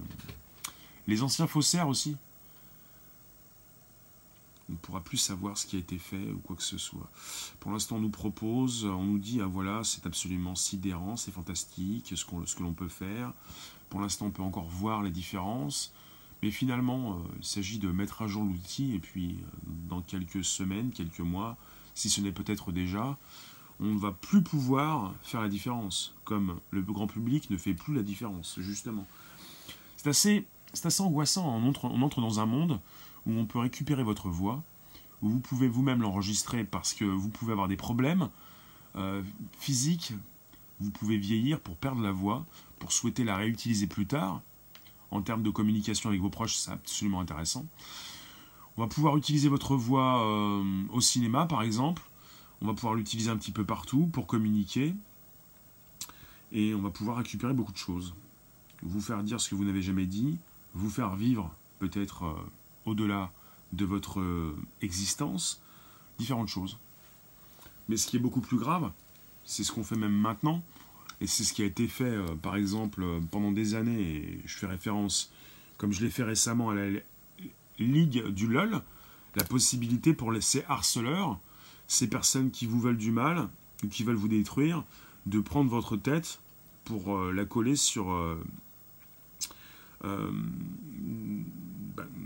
Les 1.07 1.22
anciens 1.22 1.46
faussaires 1.46 1.88
aussi, 1.88 2.16
on 4.71 4.75
ne 4.75 4.79
pourra 4.79 5.01
plus 5.01 5.17
savoir 5.17 5.59
ce 5.59 5.67
qui 5.67 5.77
a 5.77 5.79
été 5.81 5.99
fait 5.99 6.31
ou 6.31 6.39
quoi 6.39 6.57
que 6.57 6.63
ce 6.63 6.79
soit. 6.79 7.11
Pour 7.59 7.73
l'instant, 7.73 7.97
on 7.97 8.01
nous 8.01 8.11
propose, 8.11 8.85
on 8.85 9.03
nous 9.03 9.19
dit, 9.19 9.41
ah 9.43 9.47
voilà, 9.47 9.83
c'est 9.85 10.07
absolument 10.07 10.55
sidérant, 10.55 11.17
c'est 11.17 11.33
fantastique, 11.33 12.07
ce, 12.09 12.17
ce 12.17 12.55
que 12.55 12.63
l'on 12.63 12.73
peut 12.73 12.89
faire. 12.89 13.33
Pour 13.89 14.01
l'instant, 14.01 14.27
on 14.27 14.31
peut 14.31 14.43
encore 14.43 14.69
voir 14.69 15.03
les 15.03 15.11
différences. 15.11 15.93
Mais 16.43 16.51
finalement, 16.51 17.15
euh, 17.15 17.17
il 17.39 17.45
s'agit 17.45 17.79
de 17.79 17.91
mettre 17.91 18.23
à 18.23 18.29
jour 18.29 18.45
l'outil 18.45 18.95
et 18.95 18.99
puis 18.99 19.39
euh, 19.41 19.47
dans 19.89 20.01
quelques 20.01 20.45
semaines, 20.45 20.91
quelques 20.91 21.21
mois, 21.21 21.57
si 21.95 22.09
ce 22.09 22.21
n'est 22.21 22.33
peut-être 22.33 22.73
déjà, 22.73 23.19
on 23.81 23.87
ne 23.87 23.99
va 23.99 24.13
plus 24.13 24.43
pouvoir 24.43 25.15
faire 25.23 25.43
la 25.43 25.49
différence, 25.49 26.15
comme 26.25 26.61
le 26.71 26.83
grand 26.83 27.07
public 27.07 27.51
ne 27.51 27.57
fait 27.57 27.75
plus 27.75 27.95
la 27.95 28.03
différence, 28.03 28.59
justement. 28.61 29.07
C'est 29.97 30.09
assez, 30.09 30.47
assez 30.83 31.03
angoissant, 31.03 31.47
on 31.47 31.69
entre, 31.69 31.87
on 31.87 32.01
entre 32.03 32.21
dans 32.21 32.41
un 32.41 32.47
monde 32.47 32.81
où 33.27 33.33
on 33.33 33.47
peut 33.47 33.59
récupérer 33.59 34.03
votre 34.03 34.29
voix, 34.29 34.63
où 35.23 35.29
vous 35.29 35.41
pouvez 35.41 35.69
vous-même 35.69 36.03
l'enregistrer 36.03 36.65
parce 36.65 36.95
que 36.95 37.05
vous 37.05 37.29
pouvez 37.29 37.53
avoir 37.53 37.69
des 37.69 37.77
problèmes 37.77 38.29
euh, 38.97 39.23
physiques, 39.59 40.13
vous 40.81 40.91
pouvez 40.91 41.19
vieillir 41.19 41.61
pour 41.61 41.77
perdre 41.77 42.03
la 42.03 42.13
voix, 42.13 42.47
pour 42.79 42.93
souhaiter 42.93 43.25
la 43.25 43.37
réutiliser 43.37 43.87
plus 43.87 44.07
tard. 44.07 44.41
En 45.11 45.23
termes 45.23 45.43
de 45.43 45.51
communication 45.51 46.09
avec 46.09 46.21
vos 46.21 46.31
proches, 46.31 46.57
c'est 46.57 46.71
absolument 46.71 47.21
intéressant. 47.21 47.67
On 48.77 48.83
va 48.83 48.89
pouvoir 48.89 49.17
utiliser 49.17 49.49
votre 49.49 49.77
voix 49.77 50.25
euh, 50.25 50.85
au 50.91 51.01
cinéma, 51.01 51.47
par 51.47 51.63
exemple. 51.63 52.03
On 52.63 52.67
va 52.67 52.75
pouvoir 52.75 52.95
l'utiliser 52.95 53.31
un 53.31 53.37
petit 53.37 53.51
peu 53.51 53.65
partout 53.65 54.07
pour 54.13 54.27
communiquer. 54.27 54.95
Et 56.53 56.75
on 56.75 56.81
va 56.81 56.91
pouvoir 56.91 57.19
récupérer 57.19 57.53
beaucoup 57.53 57.73
de 57.73 57.77
choses. 57.77 58.15
Vous 58.83 59.01
faire 59.01 59.23
dire 59.23 59.41
ce 59.41 59.51
que 59.51 59.55
vous 59.55 59.65
n'avez 59.65 59.83
jamais 59.83 60.07
dit, 60.07 60.39
vous 60.75 60.89
faire 60.89 61.15
vivre 61.17 61.53
peut-être 61.79 62.25
euh, 62.25 62.35
au-delà 62.87 63.31
de 63.73 63.85
votre 63.85 64.21
euh, 64.21 64.57
existence, 64.83 65.61
différentes 66.19 66.49
choses. 66.49 66.79
Mais 67.88 67.97
ce 67.97 68.07
qui 68.07 68.16
est 68.16 68.21
beaucoup 68.21 68.40
plus 68.40 68.59
grave, 68.59 68.90
c'est 69.45 69.64
ce 69.64 69.73
qu'on 69.73 69.85
fait 69.85 69.97
même 69.97 70.12
maintenant, 70.12 70.62
et 71.21 71.27
c'est 71.27 71.45
ce 71.45 71.53
qui 71.53 71.62
a 71.62 71.66
été 71.66 71.88
fait, 71.88 72.05
euh, 72.05 72.27
par 72.40 72.57
exemple, 72.57 73.03
euh, 73.03 73.21
pendant 73.31 73.53
des 73.53 73.75
années, 73.75 74.01
et 74.01 74.40
je 74.45 74.57
fais 74.57 74.66
référence, 74.66 75.33
comme 75.79 75.93
je 75.93 76.03
l'ai 76.03 76.11
fait 76.11 76.23
récemment 76.23 76.71
à 76.71 76.75
la 76.75 77.01
Ligue 77.79 78.27
du 78.29 78.47
LOL, 78.47 78.83
la 79.37 79.45
possibilité 79.45 80.12
pour 80.12 80.33
ces 80.40 80.64
harceleurs, 80.69 81.38
ces 81.88 82.09
personnes 82.09 82.51
qui 82.51 82.66
vous 82.66 82.81
veulent 82.81 82.99
du 82.99 83.11
mal, 83.11 83.49
ou 83.83 83.88
qui 83.88 84.05
veulent 84.05 84.16
vous 84.16 84.29
détruire, 84.29 84.85
de 85.27 85.40
prendre 85.40 85.71
votre 85.71 85.97
tête 85.97 86.40
pour 86.85 87.19
la 87.19 87.45
coller 87.45 87.77
sur 87.77 88.14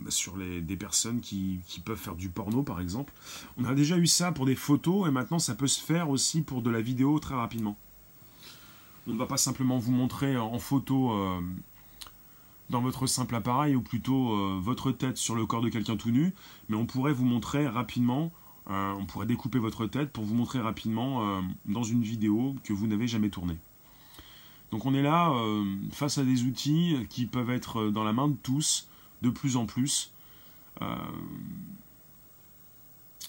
sur 0.09 0.37
des 0.37 0.77
personnes 0.77 1.21
qui, 1.21 1.61
peuvent 1.85 1.99
faire 1.99 2.14
du 2.14 2.29
porno 2.29 2.62
par 2.62 2.81
exemple. 2.81 3.12
On 3.59 3.64
a 3.64 3.75
déjà 3.75 3.97
eu 3.97 4.07
ça 4.07 4.33
pour 4.33 4.47
des 4.47 4.55
photos 4.55 5.09
et 5.09 5.11
maintenant 5.11 5.38
ça 5.38 5.55
peut 5.55 5.67
se 5.67 5.81
faire 5.81 6.11
aussi 6.11 6.43
pour 6.43 6.62
de 6.62 6.71
la 6.71 6.81
vidéo 6.81 7.19
très 7.19 7.35
rapidement. 7.35 7.77
On 9.07 9.12
ne 9.12 9.19
va 9.19 9.27
pas 9.27 9.37
simplement 9.37 9.79
vous 9.79 9.93
montrer 9.93 10.37
en 10.38 10.59
photo 10.59 11.12
euh, 11.12 11.40
dans 12.71 12.81
votre 12.81 13.07
simple 13.07 13.35
appareil 13.35 13.75
ou 13.75 13.83
plutôt 13.83 14.33
euh, 14.33 14.59
votre 14.61 14.93
tête 14.93 15.19
sur 15.19 15.35
le 15.35 15.45
corps 15.45 15.61
de 15.61 15.69
quelqu'un 15.69 15.97
tout 15.97 16.11
nu, 16.11 16.33
mais 16.69 16.77
on 16.77 16.87
pourrait 16.87 17.12
vous 17.12 17.27
montrer 17.27 17.69
rapidement, 17.69 18.33
euh, 18.71 18.93
on 18.99 19.05
pourrait 19.05 19.27
découper 19.27 19.59
votre 19.59 19.87
tête 19.87 20.11
pour 20.11 20.25
vous 20.25 20.35
montrer 20.35 20.61
rapidement 20.61 21.43
dans 21.67 21.83
une 21.83 22.03
vidéo 22.03 22.57
que 22.64 22.73
vous 22.73 22.87
n'avez 22.87 23.07
jamais 23.07 23.29
tournée. 23.29 23.59
Donc 24.71 24.87
on 24.87 24.95
est 24.95 25.03
là 25.03 25.33
face 25.93 26.19
à 26.19 26.25
des 26.25 26.43
outils 26.45 26.97
qui 27.11 27.27
peuvent 27.27 27.51
être 27.51 27.90
dans 27.90 28.05
la 28.05 28.14
main 28.14 28.29
de 28.29 28.37
tous, 28.43 28.88
de 29.25 29.31
plus 29.31 29.57
en 29.57 29.67
plus. 29.67 30.11
Euh, 30.83 30.87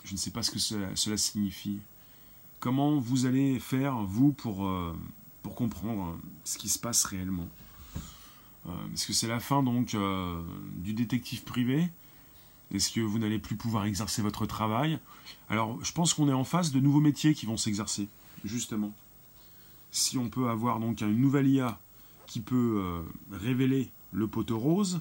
je 0.03 0.11
ne 0.11 0.17
sais 0.17 0.29
pas 0.29 0.43
ce 0.43 0.51
que 0.51 0.59
cela, 0.59 1.17
signifie. 1.17 1.79
Comment 2.59 2.99
vous 2.99 3.25
allez 3.25 3.59
faire, 3.59 3.95
vous, 4.03 4.33
pour, 4.33 4.67
euh, 4.67 4.95
comprendre 5.55 6.17
ce 6.43 6.57
qui 6.57 6.67
se 6.67 6.77
passe 6.77 7.05
réellement 7.05 7.47
euh, 8.67 8.71
Est-ce 8.93 9.07
que 9.07 9.13
c'est 9.13 9.27
la 9.27 9.39
fin, 9.39 9.63
donc, 9.63 9.95
du 10.77 10.93
détective 10.93 11.43
privé? 11.43 11.89
Est-ce 12.73 12.91
que 12.91 12.99
vous 12.99 13.19
n'allez 13.19 13.39
plus 13.39 13.55
pouvoir 13.55 13.85
exercer 13.85 14.21
votre 14.21 14.45
travail? 14.45 14.99
Alors, 15.49 15.81
je 15.83 15.93
pense 15.93 16.13
qu'on 16.13 16.27
est 16.27 16.33
en 16.33 16.43
face 16.43 16.71
de 16.71 16.79
nouveaux 16.79 16.99
métiers 16.99 17.33
qui 17.33 17.45
vont 17.45 17.57
s'exercer, 17.57 18.09
justement. 18.43 18.91
Si 19.91 20.17
on 20.17 20.29
peut 20.29 20.49
avoir, 20.49 20.79
donc, 20.79 21.01
une 21.01 21.21
nouvelle 21.21 21.47
IA 21.47 21.79
qui 22.27 22.41
peut 22.41 23.05
révéler 23.31 23.91
le 24.11 24.27
poteau 24.27 24.57
rose, 24.57 24.99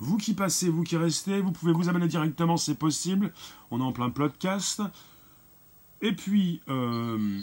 vous 0.00 0.16
qui 0.16 0.34
passez, 0.34 0.68
vous 0.68 0.82
qui 0.82 0.96
restez, 0.96 1.40
vous 1.40 1.52
pouvez 1.52 1.72
vous 1.72 1.88
abonner 1.88 2.08
directement, 2.08 2.56
c'est 2.56 2.74
possible. 2.74 3.32
On 3.70 3.80
est 3.80 3.84
en 3.84 3.92
plein 3.92 4.10
podcast. 4.10 4.82
Et 6.02 6.12
puis, 6.12 6.60
euh, 6.68 7.40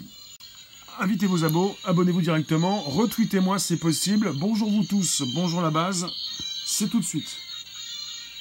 invitez 1.00 1.28
vos 1.28 1.44
abos, 1.44 1.76
abonnez-vous 1.86 2.22
directement, 2.22 2.82
retweetez-moi, 2.82 3.60
c'est 3.60 3.78
possible. 3.78 4.32
Bonjour 4.40 4.70
vous 4.70 4.84
tous, 4.84 5.24
bonjour 5.36 5.62
la 5.62 5.70
base, 5.70 6.08
c'est 6.66 6.90
tout 6.90 7.00
de 7.00 7.06
suite. 7.06 7.38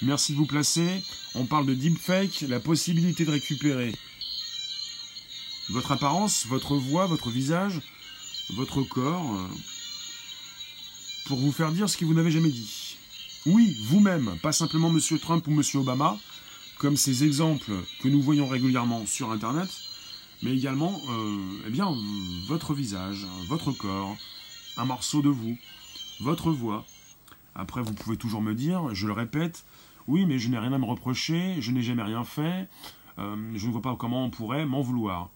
Merci 0.02 0.32
de 0.32 0.38
vous 0.38 0.46
placer. 0.46 1.02
On 1.34 1.44
parle 1.44 1.66
de 1.66 1.74
deepfake, 1.74 2.44
la 2.48 2.60
possibilité 2.60 3.24
de 3.24 3.30
récupérer 3.30 3.94
votre 5.70 5.92
apparence, 5.92 6.46
votre 6.46 6.76
voix, 6.76 7.06
votre 7.06 7.30
visage, 7.30 7.80
votre 8.50 8.82
corps, 8.82 9.34
euh, 9.34 9.46
pour 11.26 11.38
vous 11.38 11.52
faire 11.52 11.72
dire 11.72 11.88
ce 11.88 11.96
que 11.96 12.04
vous 12.04 12.14
n'avez 12.14 12.30
jamais 12.30 12.50
dit. 12.50 12.96
Oui, 13.46 13.76
vous-même, 13.82 14.36
pas 14.42 14.52
simplement 14.52 14.90
M. 14.90 15.00
Trump 15.18 15.46
ou 15.46 15.52
M. 15.52 15.62
Obama, 15.74 16.16
comme 16.78 16.96
ces 16.96 17.24
exemples 17.24 17.72
que 18.00 18.08
nous 18.08 18.20
voyons 18.20 18.46
régulièrement 18.46 19.06
sur 19.06 19.30
Internet, 19.32 19.68
mais 20.42 20.52
également 20.52 21.00
euh, 21.10 21.38
eh 21.66 21.70
bien, 21.70 21.94
votre 22.46 22.74
visage, 22.74 23.26
votre 23.48 23.72
corps, 23.72 24.16
un 24.76 24.84
morceau 24.84 25.22
de 25.22 25.28
vous, 25.28 25.56
votre 26.20 26.50
voix. 26.50 26.84
Après, 27.54 27.82
vous 27.82 27.94
pouvez 27.94 28.16
toujours 28.16 28.42
me 28.42 28.54
dire, 28.54 28.94
je 28.94 29.06
le 29.06 29.12
répète, 29.12 29.64
oui, 30.06 30.26
mais 30.26 30.38
je 30.38 30.48
n'ai 30.48 30.58
rien 30.58 30.72
à 30.72 30.78
me 30.78 30.84
reprocher, 30.84 31.56
je 31.60 31.72
n'ai 31.72 31.82
jamais 31.82 32.02
rien 32.02 32.24
fait, 32.24 32.68
euh, 33.18 33.52
je 33.54 33.66
ne 33.66 33.72
vois 33.72 33.82
pas 33.82 33.96
comment 33.96 34.24
on 34.24 34.30
pourrait 34.30 34.66
m'en 34.66 34.82
vouloir. 34.82 35.30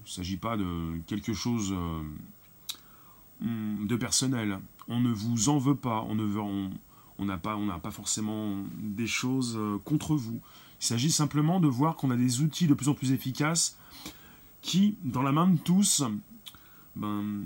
Il 0.00 0.10
ne 0.10 0.10
s'agit 0.10 0.36
pas 0.36 0.56
de 0.56 1.00
quelque 1.06 1.32
chose 1.32 1.72
euh, 1.72 2.02
de 3.40 3.96
personnel. 3.96 4.58
On 4.88 5.00
ne 5.00 5.10
vous 5.10 5.48
en 5.48 5.58
veut 5.58 5.74
pas, 5.74 6.04
on 6.08 6.14
ne 6.14 6.24
veut, 6.24 6.40
on 6.40 7.24
n'a 7.24 7.36
pas, 7.36 7.58
pas 7.82 7.90
forcément 7.90 8.56
des 8.78 9.06
choses 9.06 9.56
euh, 9.58 9.78
contre 9.84 10.14
vous. 10.14 10.40
Il 10.80 10.84
s'agit 10.84 11.10
simplement 11.10 11.60
de 11.60 11.68
voir 11.68 11.96
qu'on 11.96 12.10
a 12.10 12.16
des 12.16 12.40
outils 12.40 12.66
de 12.66 12.74
plus 12.74 12.88
en 12.88 12.94
plus 12.94 13.12
efficaces 13.12 13.76
qui, 14.62 14.96
dans 15.04 15.22
la 15.22 15.32
main 15.32 15.48
de 15.48 15.58
tous, 15.58 16.02
ben, 16.96 17.44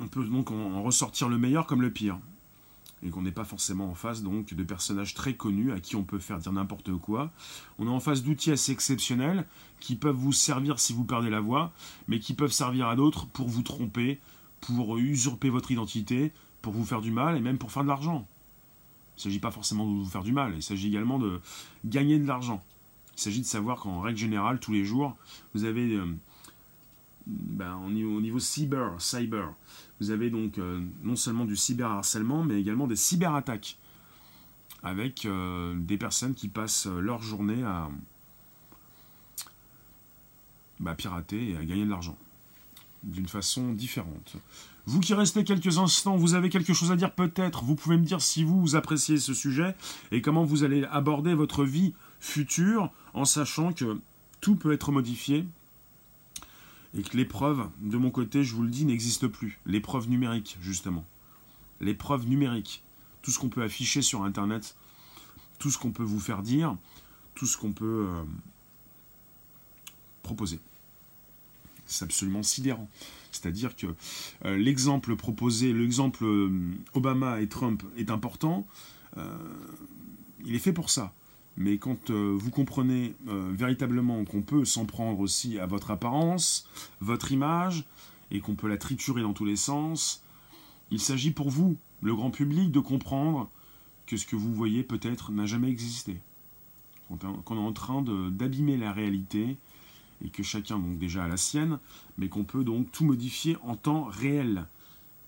on 0.00 0.08
peut 0.08 0.24
donc 0.24 0.50
en 0.50 0.82
ressortir 0.82 1.28
le 1.28 1.38
meilleur 1.38 1.66
comme 1.66 1.82
le 1.82 1.90
pire. 1.90 2.18
Et 3.04 3.10
qu'on 3.10 3.22
n'est 3.22 3.32
pas 3.32 3.44
forcément 3.44 3.90
en 3.90 3.94
face 3.94 4.22
donc 4.22 4.54
de 4.54 4.62
personnages 4.62 5.14
très 5.14 5.34
connus 5.34 5.72
à 5.72 5.80
qui 5.80 5.96
on 5.96 6.04
peut 6.04 6.20
faire 6.20 6.38
dire 6.38 6.52
n'importe 6.52 6.92
quoi. 6.98 7.32
On 7.78 7.86
est 7.86 7.90
en 7.90 7.98
face 7.98 8.22
d'outils 8.22 8.52
assez 8.52 8.70
exceptionnels 8.70 9.44
qui 9.80 9.96
peuvent 9.96 10.14
vous 10.14 10.32
servir 10.32 10.78
si 10.78 10.92
vous 10.92 11.02
perdez 11.02 11.28
la 11.28 11.40
voix, 11.40 11.72
mais 12.06 12.20
qui 12.20 12.34
peuvent 12.34 12.52
servir 12.52 12.86
à 12.86 12.94
d'autres 12.94 13.26
pour 13.26 13.48
vous 13.48 13.62
tromper, 13.62 14.20
pour 14.62 14.96
usurper 14.96 15.50
votre 15.50 15.70
identité, 15.70 16.32
pour 16.62 16.72
vous 16.72 16.84
faire 16.84 17.00
du 17.00 17.10
mal 17.10 17.36
et 17.36 17.40
même 17.40 17.58
pour 17.58 17.70
faire 17.70 17.82
de 17.82 17.88
l'argent. 17.88 18.26
Il 19.16 19.18
ne 19.18 19.22
s'agit 19.24 19.40
pas 19.40 19.50
forcément 19.50 19.84
de 19.84 19.90
vous 19.90 20.08
faire 20.08 20.22
du 20.22 20.32
mal, 20.32 20.54
il 20.56 20.62
s'agit 20.62 20.88
également 20.88 21.18
de 21.18 21.40
gagner 21.84 22.18
de 22.18 22.26
l'argent. 22.26 22.62
Il 23.16 23.20
s'agit 23.20 23.40
de 23.40 23.46
savoir 23.46 23.80
qu'en 23.80 24.00
règle 24.00 24.18
générale, 24.18 24.58
tous 24.58 24.72
les 24.72 24.84
jours, 24.84 25.16
vous 25.54 25.64
avez, 25.64 25.94
euh, 25.94 26.06
ben, 27.26 27.76
au, 27.84 27.90
niveau, 27.90 28.38
cyber, 28.38 29.00
cyber, 29.00 29.52
vous 30.00 30.10
avez 30.10 30.30
donc 30.30 30.58
euh, 30.58 30.80
non 31.02 31.16
seulement 31.16 31.44
du 31.44 31.56
cyberharcèlement, 31.56 32.42
mais 32.42 32.58
également 32.58 32.86
des 32.86 32.96
cyberattaques, 32.96 33.76
avec 34.82 35.26
euh, 35.26 35.74
des 35.76 35.98
personnes 35.98 36.34
qui 36.34 36.48
passent 36.48 36.86
leur 36.86 37.22
journée 37.22 37.62
à 37.62 37.90
bah, 40.80 40.94
pirater 40.94 41.50
et 41.50 41.56
à 41.56 41.64
gagner 41.64 41.84
de 41.84 41.90
l'argent, 41.90 42.16
d'une 43.02 43.28
façon 43.28 43.72
différente. 43.72 44.36
Vous 44.86 45.00
qui 45.00 45.14
restez 45.14 45.44
quelques 45.44 45.78
instants, 45.78 46.16
vous 46.16 46.34
avez 46.34 46.48
quelque 46.48 46.74
chose 46.74 46.90
à 46.90 46.96
dire 46.96 47.14
peut-être? 47.14 47.62
Vous 47.62 47.76
pouvez 47.76 47.96
me 47.96 48.04
dire 48.04 48.20
si 48.20 48.42
vous, 48.42 48.74
appréciez 48.74 49.18
ce 49.18 49.32
sujet 49.32 49.76
et 50.10 50.22
comment 50.22 50.44
vous 50.44 50.64
allez 50.64 50.84
aborder 50.84 51.34
votre 51.34 51.64
vie 51.64 51.94
future 52.20 52.90
en 53.14 53.24
sachant 53.24 53.72
que 53.72 54.00
tout 54.40 54.56
peut 54.56 54.72
être 54.72 54.90
modifié 54.90 55.46
et 56.94 57.02
que 57.02 57.16
l'épreuve, 57.16 57.68
de 57.80 57.96
mon 57.96 58.10
côté, 58.10 58.44
je 58.44 58.54
vous 58.54 58.62
le 58.62 58.68
dis, 58.68 58.84
n'existe 58.84 59.26
plus. 59.26 59.58
L'épreuve 59.66 60.08
numérique, 60.10 60.58
justement. 60.60 61.04
L'épreuve 61.80 62.26
numérique. 62.26 62.82
Tout 63.22 63.30
ce 63.30 63.38
qu'on 63.38 63.48
peut 63.48 63.62
afficher 63.62 64.02
sur 64.02 64.24
Internet, 64.24 64.76
tout 65.58 65.70
ce 65.70 65.78
qu'on 65.78 65.92
peut 65.92 66.02
vous 66.02 66.20
faire 66.20 66.42
dire, 66.42 66.76
tout 67.34 67.46
ce 67.46 67.56
qu'on 67.56 67.72
peut 67.72 68.08
euh, 68.08 68.22
proposer. 70.22 70.60
C'est 71.92 72.04
absolument 72.04 72.42
sidérant. 72.42 72.88
C'est-à-dire 73.30 73.76
que 73.76 73.86
euh, 74.44 74.56
l'exemple 74.56 75.14
proposé, 75.16 75.72
l'exemple 75.72 76.24
euh, 76.24 76.50
Obama 76.94 77.40
et 77.40 77.48
Trump 77.48 77.82
est 77.96 78.10
important. 78.10 78.66
il 80.44 80.54
est 80.54 80.58
fait 80.58 80.72
pour 80.72 80.90
ça. 80.90 81.12
Mais 81.56 81.78
quand 81.78 82.10
euh, 82.10 82.36
vous 82.38 82.50
comprenez 82.50 83.14
euh, 83.28 83.52
véritablement 83.54 84.24
qu'on 84.24 84.42
peut 84.42 84.64
s'en 84.64 84.86
prendre 84.86 85.20
aussi 85.20 85.58
à 85.58 85.66
votre 85.66 85.90
apparence, 85.90 86.68
votre 87.00 87.32
image, 87.32 87.84
et 88.30 88.40
qu'on 88.40 88.54
peut 88.54 88.68
la 88.68 88.78
triturer 88.78 89.22
dans 89.22 89.34
tous 89.34 89.44
les 89.44 89.56
sens, 89.56 90.22
il 90.90 91.00
s'agit 91.00 91.30
pour 91.30 91.50
vous, 91.50 91.76
le 92.00 92.14
grand 92.14 92.30
public, 92.30 92.72
de 92.72 92.80
comprendre 92.80 93.50
que 94.06 94.16
ce 94.16 94.26
que 94.26 94.36
vous 94.36 94.54
voyez 94.54 94.82
peut-être 94.82 95.30
n'a 95.30 95.46
jamais 95.46 95.68
existé. 95.68 96.18
Qu'on 97.08 97.56
est 97.56 97.58
en 97.58 97.72
train 97.72 98.02
d'abîmer 98.30 98.78
la 98.78 98.92
réalité, 98.92 99.58
et 100.24 100.28
que 100.28 100.42
chacun 100.42 100.78
donc 100.78 100.98
déjà 100.98 101.24
a 101.24 101.28
la 101.28 101.36
sienne, 101.36 101.78
mais 102.18 102.28
qu'on 102.28 102.44
peut 102.44 102.64
donc 102.64 102.90
tout 102.92 103.04
modifier 103.04 103.56
en 103.62 103.76
temps 103.76 104.04
réel. 104.04 104.66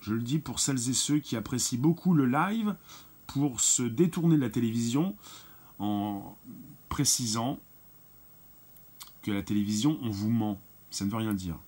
Je 0.00 0.14
le 0.14 0.22
dis 0.22 0.38
pour 0.38 0.60
celles 0.60 0.88
et 0.90 0.92
ceux 0.92 1.18
qui 1.18 1.36
apprécient 1.36 1.80
beaucoup 1.80 2.14
le 2.14 2.26
live, 2.26 2.74
pour 3.26 3.60
se 3.60 3.82
détourner 3.82 4.36
de 4.36 4.42
la 4.42 4.50
télévision, 4.50 5.16
en 5.78 6.36
précisant 6.88 7.58
que 9.22 9.32
la 9.32 9.42
télévision, 9.42 9.98
on 10.02 10.10
vous 10.10 10.30
ment. 10.30 10.60
Ça 10.90 11.04
ne 11.04 11.10
veut 11.10 11.16
rien 11.16 11.34
dire. 11.34 11.58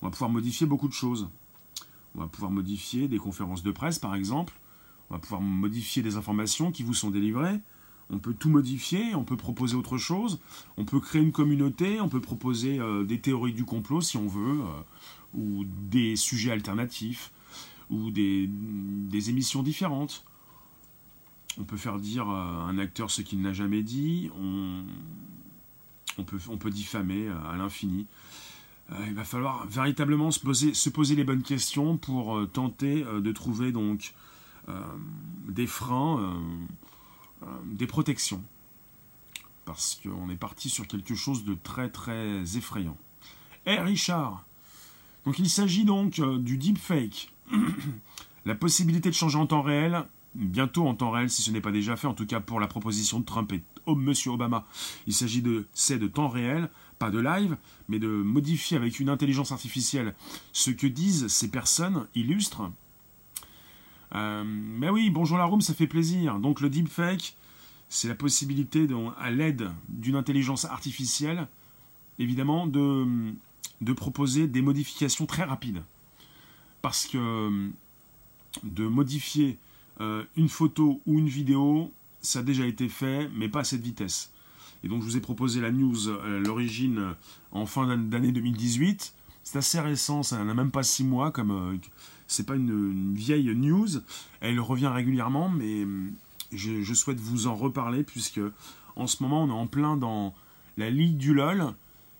On 0.00 0.06
va 0.06 0.10
pouvoir 0.10 0.30
modifier 0.30 0.66
beaucoup 0.66 0.88
de 0.88 0.92
choses. 0.92 1.28
On 2.14 2.20
va 2.20 2.28
pouvoir 2.28 2.50
modifier 2.50 3.08
des 3.08 3.18
conférences 3.18 3.62
de 3.62 3.72
presse, 3.72 3.98
par 3.98 4.14
exemple. 4.14 4.54
On 5.10 5.14
va 5.14 5.20
pouvoir 5.20 5.40
modifier 5.40 6.02
des 6.02 6.16
informations 6.16 6.70
qui 6.70 6.82
vous 6.82 6.94
sont 6.94 7.10
délivrées. 7.10 7.60
On 8.10 8.18
peut 8.18 8.34
tout 8.34 8.50
modifier, 8.50 9.14
on 9.14 9.24
peut 9.24 9.36
proposer 9.36 9.74
autre 9.74 9.98
chose, 9.98 10.38
on 10.76 10.84
peut 10.84 11.00
créer 11.00 11.22
une 11.22 11.32
communauté, 11.32 12.00
on 12.00 12.08
peut 12.08 12.20
proposer 12.20 12.78
euh, 12.78 13.04
des 13.04 13.18
théories 13.18 13.54
du 13.54 13.64
complot 13.64 14.00
si 14.00 14.16
on 14.16 14.26
veut, 14.26 14.60
euh, 14.60 15.34
ou 15.34 15.64
des 15.64 16.16
sujets 16.16 16.52
alternatifs, 16.52 17.30
ou 17.90 18.10
des 18.10 18.48
émissions 19.28 19.62
différentes 19.62 20.24
on 21.58 21.64
peut 21.64 21.76
faire 21.76 21.98
dire 21.98 22.28
à 22.28 22.64
un 22.64 22.78
acteur 22.78 23.10
ce 23.10 23.22
qu'il 23.22 23.42
n'a 23.42 23.52
jamais 23.52 23.82
dit, 23.82 24.30
on, 26.18 26.22
peut, 26.24 26.38
on 26.48 26.56
peut 26.56 26.70
diffamer 26.70 27.28
à 27.28 27.56
l'infini. 27.56 28.06
Euh, 28.90 28.94
il 29.06 29.14
va 29.14 29.24
falloir 29.24 29.66
véritablement 29.66 30.30
se 30.30 30.40
poser, 30.40 30.74
se 30.74 30.90
poser 30.90 31.14
les 31.14 31.24
bonnes 31.24 31.42
questions 31.42 31.96
pour 31.96 32.36
euh, 32.36 32.46
tenter 32.46 33.04
euh, 33.04 33.20
de 33.20 33.32
trouver 33.32 33.72
donc 33.72 34.14
des 35.48 35.66
freins, 35.66 36.40
des 37.66 37.86
protections. 37.86 38.42
Parce 39.64 40.00
qu'on 40.02 40.28
est 40.30 40.36
parti 40.36 40.68
sur 40.68 40.86
quelque 40.86 41.14
chose 41.14 41.44
de 41.44 41.54
très 41.54 41.88
très 41.88 42.56
effrayant. 42.56 42.96
Eh 43.66 43.78
Richard 43.78 44.44
Donc 45.24 45.38
il 45.38 45.48
s'agit 45.48 45.84
donc 45.84 46.20
du 46.20 46.58
deepfake. 46.58 47.32
La 48.44 48.56
possibilité 48.56 49.08
de 49.08 49.14
changer 49.14 49.38
en 49.38 49.46
temps 49.46 49.62
réel 49.62 50.04
bientôt 50.34 50.86
en 50.86 50.94
temps 50.94 51.10
réel 51.10 51.30
si 51.30 51.42
ce 51.42 51.50
n'est 51.50 51.60
pas 51.60 51.72
déjà 51.72 51.96
fait, 51.96 52.06
en 52.06 52.14
tout 52.14 52.26
cas 52.26 52.40
pour 52.40 52.60
la 52.60 52.66
proposition 52.66 53.20
de 53.20 53.24
Trump 53.24 53.52
et 53.52 53.62
oh, 53.86 53.94
Monsieur 53.94 54.30
Obama. 54.30 54.66
Il 55.06 55.12
s'agit 55.12 55.42
de 55.42 55.66
c'est 55.74 55.98
de 55.98 56.08
temps 56.08 56.28
réel, 56.28 56.70
pas 56.98 57.10
de 57.10 57.18
live, 57.18 57.56
mais 57.88 57.98
de 57.98 58.08
modifier 58.08 58.76
avec 58.76 59.00
une 59.00 59.08
intelligence 59.08 59.52
artificielle 59.52 60.14
ce 60.52 60.70
que 60.70 60.86
disent 60.86 61.28
ces 61.28 61.50
personnes 61.50 62.06
illustres. 62.14 62.70
Euh, 64.14 64.44
mais 64.44 64.90
oui, 64.90 65.10
bonjour 65.10 65.38
la 65.38 65.48
ça 65.60 65.74
fait 65.74 65.86
plaisir. 65.86 66.38
Donc 66.38 66.60
le 66.60 66.70
deepfake, 66.70 67.34
c'est 67.88 68.08
la 68.08 68.14
possibilité, 68.14 68.86
à 69.18 69.30
l'aide 69.30 69.70
d'une 69.88 70.16
intelligence 70.16 70.64
artificielle, 70.64 71.48
évidemment, 72.18 72.66
de, 72.66 73.32
proposer 73.96 74.46
des 74.46 74.62
modifications 74.62 75.26
très 75.26 75.44
rapides. 75.44 75.82
Parce 76.82 77.06
que 77.06 77.70
de 78.64 78.86
modifier 78.86 79.56
euh, 80.00 80.24
une 80.36 80.48
photo 80.48 81.00
ou 81.06 81.18
une 81.18 81.28
vidéo, 81.28 81.92
ça 82.20 82.40
a 82.40 82.42
déjà 82.42 82.66
été 82.66 82.88
fait, 82.88 83.30
mais 83.34 83.48
pas 83.48 83.60
à 83.60 83.64
cette 83.64 83.82
vitesse. 83.82 84.30
Et 84.84 84.88
donc 84.88 85.00
je 85.00 85.06
vous 85.06 85.16
ai 85.16 85.20
proposé 85.20 85.60
la 85.60 85.70
news, 85.70 86.08
euh, 86.08 86.40
l'origine 86.40 87.14
en 87.52 87.66
fin 87.66 87.96
d'année 87.96 88.32
2018. 88.32 89.14
C'est 89.44 89.58
assez 89.58 89.80
récent, 89.80 90.22
ça 90.22 90.42
n'a 90.44 90.54
même 90.54 90.70
pas 90.70 90.82
six 90.82 91.04
mois, 91.04 91.30
comme 91.30 91.78
c'est 92.26 92.46
pas 92.46 92.54
une, 92.54 93.14
vieille 93.14 93.54
news. 93.54 93.88
Elle 94.40 94.60
revient 94.60 94.86
régulièrement, 94.86 95.48
mais 95.48 95.86
je, 96.52 96.82
je, 96.82 96.94
souhaite 96.94 97.18
vous 97.18 97.46
en 97.46 97.54
reparler 97.54 98.04
puisque 98.04 98.40
en 98.96 99.06
ce 99.06 99.22
moment 99.22 99.44
on 99.44 99.48
est 99.48 99.52
en 99.52 99.66
plein 99.66 99.96
dans 99.96 100.34
la 100.76 100.90
ligue 100.90 101.16
du 101.16 101.34
LOL 101.34 101.74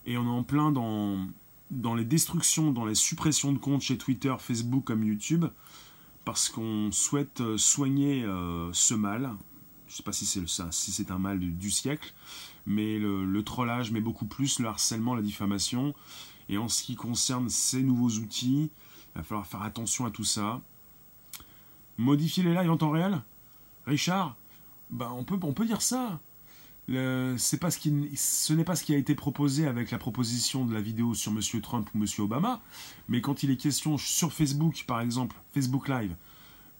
et 0.06 0.18
on 0.18 0.24
est 0.24 0.38
en 0.38 0.42
plein 0.42 0.72
dans, 0.72 1.26
dans 1.70 1.94
les 1.94 2.04
destructions, 2.04 2.72
dans 2.72 2.84
les 2.84 2.94
suppressions 2.94 3.52
de 3.52 3.58
comptes 3.58 3.82
chez 3.82 3.96
Twitter, 3.96 4.34
Facebook 4.38 4.84
comme 4.84 5.04
YouTube 5.04 5.46
parce 6.24 6.48
qu'on 6.48 6.90
souhaite 6.92 7.40
euh, 7.40 7.58
soigner 7.58 8.24
euh, 8.24 8.70
ce 8.72 8.94
mal. 8.94 9.30
Je 9.86 9.94
ne 9.94 9.96
sais 9.96 10.02
pas 10.02 10.12
si 10.12 10.26
c'est 10.26 10.46
ça, 10.48 10.68
si 10.70 10.92
c'est 10.92 11.10
un 11.10 11.18
mal 11.18 11.38
du, 11.38 11.70
siècle, 11.70 12.14
mais 12.66 12.98
le, 12.98 13.42
trollage, 13.42 13.90
mais 13.90 14.00
beaucoup 14.00 14.24
plus 14.24 14.58
le 14.58 14.68
harcèlement, 14.68 15.14
la 15.14 15.20
diffamation. 15.20 15.94
Et 16.48 16.58
en 16.58 16.68
ce 16.68 16.82
qui 16.82 16.94
concerne 16.94 17.48
ces 17.48 17.82
nouveaux 17.82 18.10
outils, 18.10 18.70
il 19.14 19.18
va 19.18 19.22
falloir 19.22 19.46
faire 19.46 19.62
attention 19.62 20.06
à 20.06 20.10
tout 20.10 20.24
ça. 20.24 20.60
Modifier 21.98 22.42
les 22.42 22.54
lives 22.54 22.70
en 22.70 22.76
temps 22.76 22.90
réel? 22.90 23.20
Richard? 23.86 24.36
Ben, 24.90 25.10
on, 25.10 25.24
peut, 25.24 25.38
on 25.42 25.52
peut 25.52 25.66
dire 25.66 25.82
ça 25.82 26.20
pas 26.86 27.70
ce, 27.70 27.78
qui, 27.78 27.90
n'est 27.92 28.64
pas 28.64 28.76
ce 28.76 28.84
qui 28.84 28.94
a 28.94 28.98
été 28.98 29.14
proposé 29.14 29.66
avec 29.66 29.90
la 29.90 29.98
proposition 29.98 30.64
de 30.64 30.74
la 30.74 30.80
vidéo 30.80 31.14
sur 31.14 31.32
M. 31.32 31.40
Trump 31.60 31.88
ou 31.94 31.98
M. 31.98 32.06
Obama, 32.18 32.60
mais 33.08 33.20
quand 33.20 33.42
il 33.42 33.50
est 33.50 33.56
question 33.56 33.98
sur 33.98 34.32
Facebook, 34.32 34.84
par 34.86 35.00
exemple, 35.00 35.36
Facebook 35.54 35.88
Live, 35.88 36.14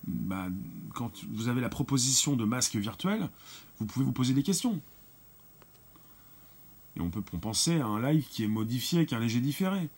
bah, 0.06 0.48
quand 0.94 1.12
vous 1.30 1.48
avez 1.48 1.60
la 1.60 1.68
proposition 1.68 2.34
de 2.34 2.44
masque 2.44 2.76
virtuel, 2.76 3.28
vous 3.78 3.86
pouvez 3.86 4.04
vous 4.04 4.12
poser 4.12 4.34
des 4.34 4.42
questions. 4.42 4.80
Et 6.96 7.00
on 7.00 7.10
peut 7.10 7.22
penser 7.22 7.80
à 7.80 7.86
un 7.86 8.00
live 8.00 8.26
qui 8.28 8.44
est 8.44 8.48
modifié 8.48 8.98
avec 8.98 9.12
un 9.12 9.20
léger 9.20 9.40
différé. 9.40 9.88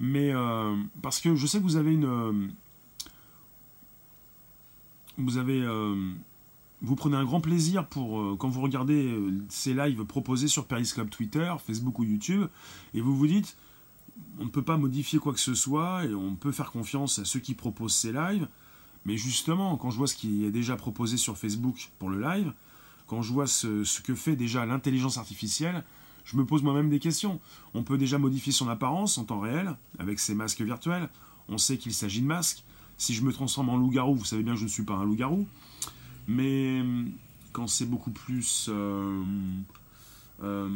Mais 0.00 0.32
euh, 0.34 0.76
parce 1.02 1.20
que 1.20 1.34
je 1.34 1.46
sais 1.46 1.58
que 1.58 1.62
vous 1.62 1.76
avez 1.76 1.92
une. 1.92 2.04
Euh, 2.04 2.48
vous 5.18 5.38
avez. 5.38 5.60
Euh, 5.60 6.12
vous 6.82 6.96
prenez 6.96 7.16
un 7.16 7.24
grand 7.24 7.40
plaisir 7.40 7.86
pour 7.86 8.36
quand 8.36 8.50
vous 8.50 8.60
regardez 8.60 9.18
ces 9.48 9.72
lives 9.72 10.04
proposés 10.04 10.48
sur 10.48 10.66
Periscope 10.66 11.08
Twitter, 11.08 11.50
Facebook 11.64 11.98
ou 11.98 12.04
YouTube, 12.04 12.46
et 12.92 13.00
vous 13.00 13.16
vous 13.16 13.26
dites, 13.26 13.56
on 14.38 14.44
ne 14.44 14.50
peut 14.50 14.60
pas 14.60 14.76
modifier 14.76 15.18
quoi 15.18 15.32
que 15.32 15.40
ce 15.40 15.54
soit, 15.54 16.04
et 16.04 16.14
on 16.14 16.34
peut 16.34 16.52
faire 16.52 16.70
confiance 16.70 17.20
à 17.20 17.24
ceux 17.24 17.40
qui 17.40 17.54
proposent 17.54 17.94
ces 17.94 18.12
lives, 18.12 18.46
mais 19.06 19.16
justement, 19.16 19.78
quand 19.78 19.90
je 19.90 19.96
vois 19.96 20.08
ce 20.08 20.14
qui 20.14 20.44
est 20.44 20.50
déjà 20.50 20.76
proposé 20.76 21.16
sur 21.16 21.38
Facebook 21.38 21.90
pour 21.98 22.10
le 22.10 22.20
live, 22.20 22.52
quand 23.06 23.22
je 23.22 23.32
vois 23.32 23.46
ce 23.46 24.02
que 24.02 24.14
fait 24.14 24.36
déjà 24.36 24.66
l'intelligence 24.66 25.16
artificielle, 25.16 25.84
je 26.24 26.36
me 26.36 26.44
pose 26.44 26.62
moi-même 26.62 26.88
des 26.88 26.98
questions. 26.98 27.40
On 27.74 27.82
peut 27.82 27.98
déjà 27.98 28.18
modifier 28.18 28.52
son 28.52 28.68
apparence 28.68 29.18
en 29.18 29.24
temps 29.24 29.40
réel, 29.40 29.76
avec 29.98 30.18
ces 30.18 30.34
masques 30.34 30.62
virtuels, 30.62 31.08
on 31.48 31.58
sait 31.58 31.78
qu'il 31.78 31.92
s'agit 31.92 32.22
de 32.22 32.26
masques. 32.26 32.64
Si 32.96 33.14
je 33.14 33.22
me 33.22 33.32
transforme 33.32 33.68
en 33.68 33.76
loup-garou, 33.76 34.14
vous 34.14 34.24
savez 34.24 34.42
bien 34.42 34.54
que 34.54 34.60
je 34.60 34.64
ne 34.64 34.70
suis 34.70 34.84
pas 34.84 34.94
un 34.94 35.04
loup-garou, 35.04 35.46
mais 36.28 36.80
euh, 36.80 37.04
quand 37.52 37.66
c'est 37.66 37.86
beaucoup 37.86 38.10
plus 38.10 38.68
euh, 38.68 39.22
euh, 40.42 40.68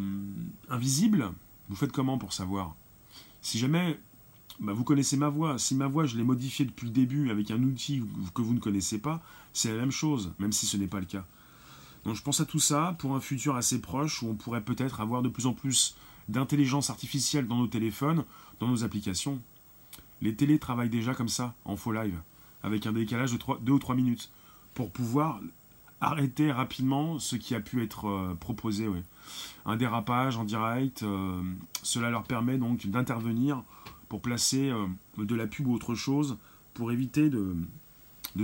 invisible, 0.68 1.30
vous 1.68 1.76
faites 1.76 1.92
comment 1.92 2.18
pour 2.18 2.32
savoir? 2.32 2.74
Si 3.40 3.58
jamais 3.58 3.98
bah, 4.60 4.72
vous 4.72 4.84
connaissez 4.84 5.16
ma 5.16 5.28
voix, 5.28 5.58
si 5.58 5.74
ma 5.74 5.86
voix 5.86 6.06
je 6.06 6.16
l'ai 6.16 6.24
modifiée 6.24 6.64
depuis 6.64 6.86
le 6.86 6.92
début 6.92 7.30
avec 7.30 7.50
un 7.50 7.62
outil 7.62 8.02
que 8.34 8.42
vous 8.42 8.54
ne 8.54 8.58
connaissez 8.58 8.98
pas, 8.98 9.22
c'est 9.52 9.72
la 9.72 9.78
même 9.78 9.92
chose, 9.92 10.32
même 10.38 10.52
si 10.52 10.66
ce 10.66 10.76
n'est 10.76 10.88
pas 10.88 11.00
le 11.00 11.06
cas. 11.06 11.24
Donc 12.08 12.16
je 12.16 12.22
pense 12.22 12.40
à 12.40 12.46
tout 12.46 12.58
ça 12.58 12.96
pour 12.98 13.14
un 13.14 13.20
futur 13.20 13.56
assez 13.56 13.82
proche 13.82 14.22
où 14.22 14.28
on 14.30 14.34
pourrait 14.34 14.62
peut-être 14.62 15.02
avoir 15.02 15.20
de 15.20 15.28
plus 15.28 15.44
en 15.44 15.52
plus 15.52 15.94
d'intelligence 16.30 16.88
artificielle 16.88 17.46
dans 17.46 17.58
nos 17.58 17.66
téléphones, 17.66 18.24
dans 18.60 18.68
nos 18.68 18.82
applications. 18.82 19.38
Les 20.22 20.34
télés 20.34 20.58
travaillent 20.58 20.88
déjà 20.88 21.12
comme 21.12 21.28
ça, 21.28 21.52
en 21.66 21.76
faux 21.76 21.92
live, 21.92 22.18
avec 22.62 22.86
un 22.86 22.94
décalage 22.94 23.32
de 23.32 23.38
2 23.60 23.72
ou 23.72 23.78
3 23.78 23.94
minutes 23.94 24.30
pour 24.72 24.90
pouvoir 24.90 25.42
arrêter 26.00 26.50
rapidement 26.50 27.18
ce 27.18 27.36
qui 27.36 27.54
a 27.54 27.60
pu 27.60 27.82
être 27.82 28.08
euh, 28.08 28.34
proposé. 28.40 28.88
Un 29.66 29.76
dérapage 29.76 30.38
en 30.38 30.44
direct, 30.44 31.02
euh, 31.02 31.42
cela 31.82 32.08
leur 32.08 32.22
permet 32.22 32.56
donc 32.56 32.86
d'intervenir 32.86 33.62
pour 34.08 34.22
placer 34.22 34.70
euh, 34.70 34.86
de 35.18 35.34
la 35.34 35.46
pub 35.46 35.66
ou 35.66 35.74
autre 35.74 35.94
chose 35.94 36.38
pour 36.72 36.90
éviter 36.90 37.28
de 37.28 37.54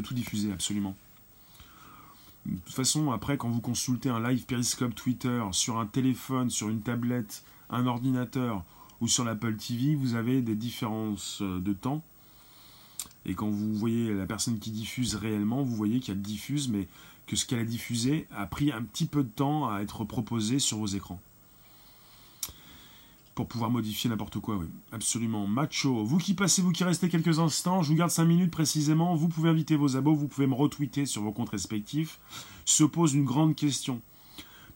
tout 0.03 0.13
diffuser 0.13 0.53
absolument. 0.53 0.95
De 2.47 2.57
toute 2.57 2.75
façon, 2.75 3.11
après, 3.11 3.39
quand 3.39 3.49
vous 3.49 3.61
consultez 3.61 4.11
un 4.11 4.21
live 4.21 4.45
Periscope 4.45 4.95
Twitter 4.95 5.43
sur 5.53 5.79
un 5.79 5.87
téléphone, 5.87 6.51
sur 6.51 6.69
une 6.69 6.83
tablette, 6.83 7.43
un 7.71 7.87
ordinateur, 7.87 8.65
ou 9.01 9.09
sur 9.09 9.25
l'Apple 9.25 9.57
TV, 9.57 9.95
vous 9.95 10.15
avez 10.15 10.43
des 10.43 10.55
différences 10.55 11.41
euh, 11.43 11.59
de 11.59 11.73
temps. 11.73 12.03
Et 13.27 13.35
quand 13.35 13.49
vous 13.49 13.75
voyez 13.75 14.13
la 14.13 14.27
personne 14.27 14.59
qui 14.59 14.71
diffuse 14.71 15.15
réellement, 15.15 15.63
vous 15.63 15.75
voyez 15.75 16.01
qu'elle 16.01 16.21
diffuse, 16.21 16.69
mais 16.69 16.89
que 17.27 17.37
ce 17.37 17.47
qu'elle 17.47 17.61
a 17.61 17.65
diffusé 17.65 18.27
a 18.31 18.47
pris 18.47 18.71
un 18.71 18.83
petit 18.83 19.07
peu 19.07 19.23
de 19.23 19.29
temps 19.29 19.71
à 19.71 19.81
être 19.81 20.05
proposé 20.05 20.59
sur 20.59 20.79
vos 20.79 20.87
écrans. 20.87 21.21
Pour 23.35 23.49
pouvoir 23.49 23.71
modifier 23.71 24.09
n'importe 24.09 24.39
quoi, 24.39 24.57
oui. 24.57 24.67
Absolument. 24.93 25.47
Macho. 25.49 26.05
Vous 26.05 26.19
qui 26.19 26.35
passez, 26.35 26.63
vous 26.63 26.71
qui 26.71 26.85
restez 26.85 27.09
quelques 27.09 27.41
instants, 27.41 27.83
je 27.83 27.89
vous 27.89 27.97
garde 27.97 28.11
5 28.11 28.25
minutes 28.25 28.53
précisément. 28.53 29.17
Vous 29.17 29.29
pouvez 29.29 29.51
inviter 29.51 29.75
vos 29.75 29.97
abos, 29.97 30.15
vous 30.15 30.29
pouvez 30.29 30.47
me 30.47 30.55
retweeter 30.55 31.05
sur 31.05 31.23
vos 31.23 31.33
comptes 31.33 31.51
respectifs. 31.51 32.21
Se 32.65 32.85
pose 32.85 33.15
une 33.15 33.25
grande 33.25 33.57
question. 33.57 34.01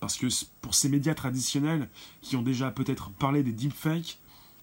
Parce 0.00 0.16
que 0.16 0.26
pour 0.60 0.74
ces 0.74 0.88
médias 0.88 1.14
traditionnels 1.14 1.88
qui 2.20 2.34
ont 2.36 2.42
déjà 2.42 2.72
peut-être 2.72 3.10
parlé 3.10 3.44
des 3.44 3.52
deepfakes, 3.52 4.18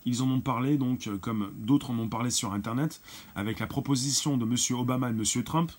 ils 0.05 0.21
en 0.21 0.29
ont 0.29 0.41
parlé, 0.41 0.77
donc, 0.77 1.07
euh, 1.07 1.17
comme 1.17 1.51
d'autres 1.55 1.91
en 1.91 1.97
ont 1.97 2.09
parlé 2.09 2.29
sur 2.29 2.53
Internet, 2.53 3.01
avec 3.35 3.59
la 3.59 3.67
proposition 3.67 4.37
de 4.37 4.45
M. 4.45 4.77
Obama 4.77 5.09
et 5.09 5.11
M. 5.11 5.43
Trump. 5.43 5.71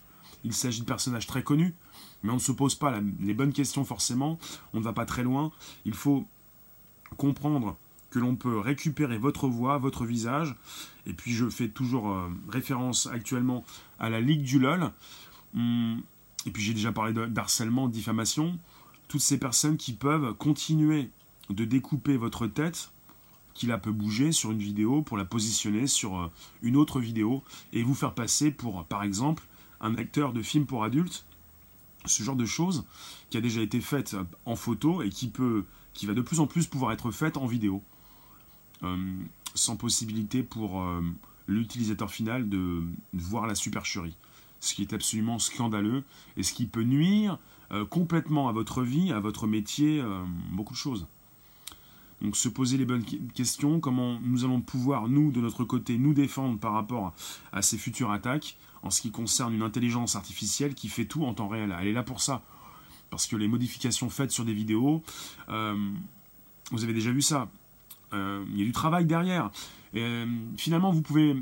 Il 0.43 0.53
s'agit 0.53 0.81
de 0.81 0.87
personnages 0.87 1.27
très 1.27 1.43
connus, 1.43 1.75
mais 2.23 2.31
on 2.31 2.35
ne 2.35 2.41
se 2.41 2.53
pose 2.53 2.75
pas 2.75 3.01
les 3.21 3.35
bonnes 3.35 3.53
questions 3.53 3.85
forcément. 3.85 4.39
On 4.73 4.79
ne 4.79 4.85
va 4.85 4.93
pas 4.93 5.07
très 5.07 5.23
loin. 5.23 5.53
Il 5.85 5.95
faut 5.95 6.27
comprendre 7.17 7.77
que 8.11 8.19
l'on 8.19 8.37
peut 8.37 8.59
récupérer 8.59 9.19
votre 9.19 9.49
voix, 9.49 9.79
votre 9.79 10.05
visage. 10.05 10.55
Et 11.07 11.13
puis 11.13 11.33
je 11.33 11.49
fais 11.49 11.69
toujours 11.69 12.11
euh, 12.11 12.29
référence 12.49 13.07
actuellement 13.07 13.65
à 13.99 14.11
la 14.11 14.21
Ligue 14.21 14.43
du 14.43 14.59
LOL. 14.59 14.91
Hum, 15.55 16.03
et 16.45 16.51
puis 16.51 16.63
j'ai 16.63 16.75
déjà 16.75 16.93
parlé 16.93 17.13
d'harcèlement, 17.13 17.89
de 17.89 17.93
diffamation 17.93 18.59
toutes 19.09 19.21
ces 19.21 19.39
personnes 19.39 19.77
qui 19.77 19.93
peuvent 19.93 20.35
continuer 20.35 21.11
de 21.51 21.65
découper 21.65 22.17
votre 22.17 22.47
tête, 22.47 22.91
qui 23.55 23.67
la 23.67 23.79
peut 23.79 23.93
bouger 23.93 24.33
sur 24.33 24.51
une 24.51 24.59
vidéo 24.59 25.03
pour 25.03 25.17
la 25.17 25.25
positionner 25.25 25.87
sur 25.87 26.19
euh, 26.19 26.31
une 26.63 26.77
autre 26.77 27.01
vidéo 27.01 27.43
et 27.73 27.83
vous 27.83 27.95
faire 27.95 28.15
passer 28.15 28.51
pour, 28.51 28.85
par 28.85 29.03
exemple, 29.03 29.45
un 29.81 29.95
acteur 29.97 30.33
de 30.33 30.43
film 30.43 30.67
pour 30.67 30.85
adultes. 30.85 31.25
Ce 32.05 32.23
genre 32.23 32.37
de 32.37 32.45
choses 32.45 32.85
qui 33.31 33.37
a 33.37 33.41
déjà 33.41 33.63
été 33.63 33.81
faite 33.81 34.17
en 34.45 34.57
photo 34.57 35.03
et 35.03 35.09
qui 35.09 35.29
peut, 35.29 35.65
qui 35.95 36.07
va 36.07 36.15
de 36.15 36.21
plus 36.21 36.41
en 36.41 36.47
plus 36.47 36.67
pouvoir 36.67 36.93
être 36.93 37.11
faite 37.11 37.37
en 37.37 37.47
vidéo, 37.47 37.83
euh, 37.83 37.96
sans 39.55 39.77
possibilité 39.77 40.43
pour 40.43 40.83
euh, 40.83 41.01
l'utilisateur 41.47 42.11
final 42.11 42.49
de 42.49 42.83
voir 43.15 43.47
la 43.47 43.55
supercherie. 43.55 44.17
Ce 44.61 44.75
qui 44.75 44.83
est 44.83 44.93
absolument 44.93 45.39
scandaleux 45.39 46.03
et 46.37 46.43
ce 46.43 46.53
qui 46.53 46.67
peut 46.67 46.83
nuire 46.83 47.39
euh, 47.73 47.85
complètement 47.85 48.49
à 48.49 48.53
votre 48.53 48.83
vie, 48.83 49.13
à 49.13 49.19
votre 49.19 49.47
métier, 49.47 50.01
euh, 50.01 50.23
beaucoup 50.53 50.75
de 50.75 50.79
choses. 50.79 51.07
Donc 52.23 52.37
se 52.37 52.49
poser 52.49 52.77
les 52.77 52.85
bonnes 52.85 53.05
questions, 53.35 53.81
comment 53.81 54.19
nous 54.23 54.45
allons 54.45 54.61
pouvoir, 54.61 55.09
nous, 55.09 55.33
de 55.33 55.41
notre 55.41 55.65
côté, 55.65 55.99
nous 55.99 56.15
défendre 56.15 56.59
par 56.59 56.73
rapport 56.73 57.13
à 57.53 57.63
ces 57.63 57.77
futures 57.77 58.11
attaques, 58.11 58.57
en 58.83 58.91
ce 58.91 59.03
qui 59.03 59.11
concerne 59.11 59.53
une 59.53 59.63
intelligence 59.63 60.17
artificielle 60.17 60.75
qui 60.75 60.89
fait 60.89 61.07
tout 61.07 61.25
en 61.25 61.35
temps 61.35 61.49
réel. 61.49 61.77
Elle 61.81 61.89
est 61.89 61.93
là 61.93 62.05
pour 62.05 62.21
ça. 62.21 62.43
Parce 63.11 63.27
que 63.27 63.37
les 63.37 63.49
modifications 63.49 64.09
faites 64.11 64.31
sur 64.31 64.45
des 64.45 64.55
vidéos, 64.55 65.03
euh, 65.49 65.91
vous 66.71 66.85
avez 66.85 66.95
déjà 66.95 67.11
vu 67.11 67.23
ça. 67.23 67.49
Il 68.13 68.59
y 68.59 68.63
a 68.63 68.65
du 68.65 68.73
travail 68.73 69.05
derrière. 69.05 69.51
Et, 69.95 70.25
finalement, 70.57 70.91
vous 70.91 71.03
pouvez 71.03 71.37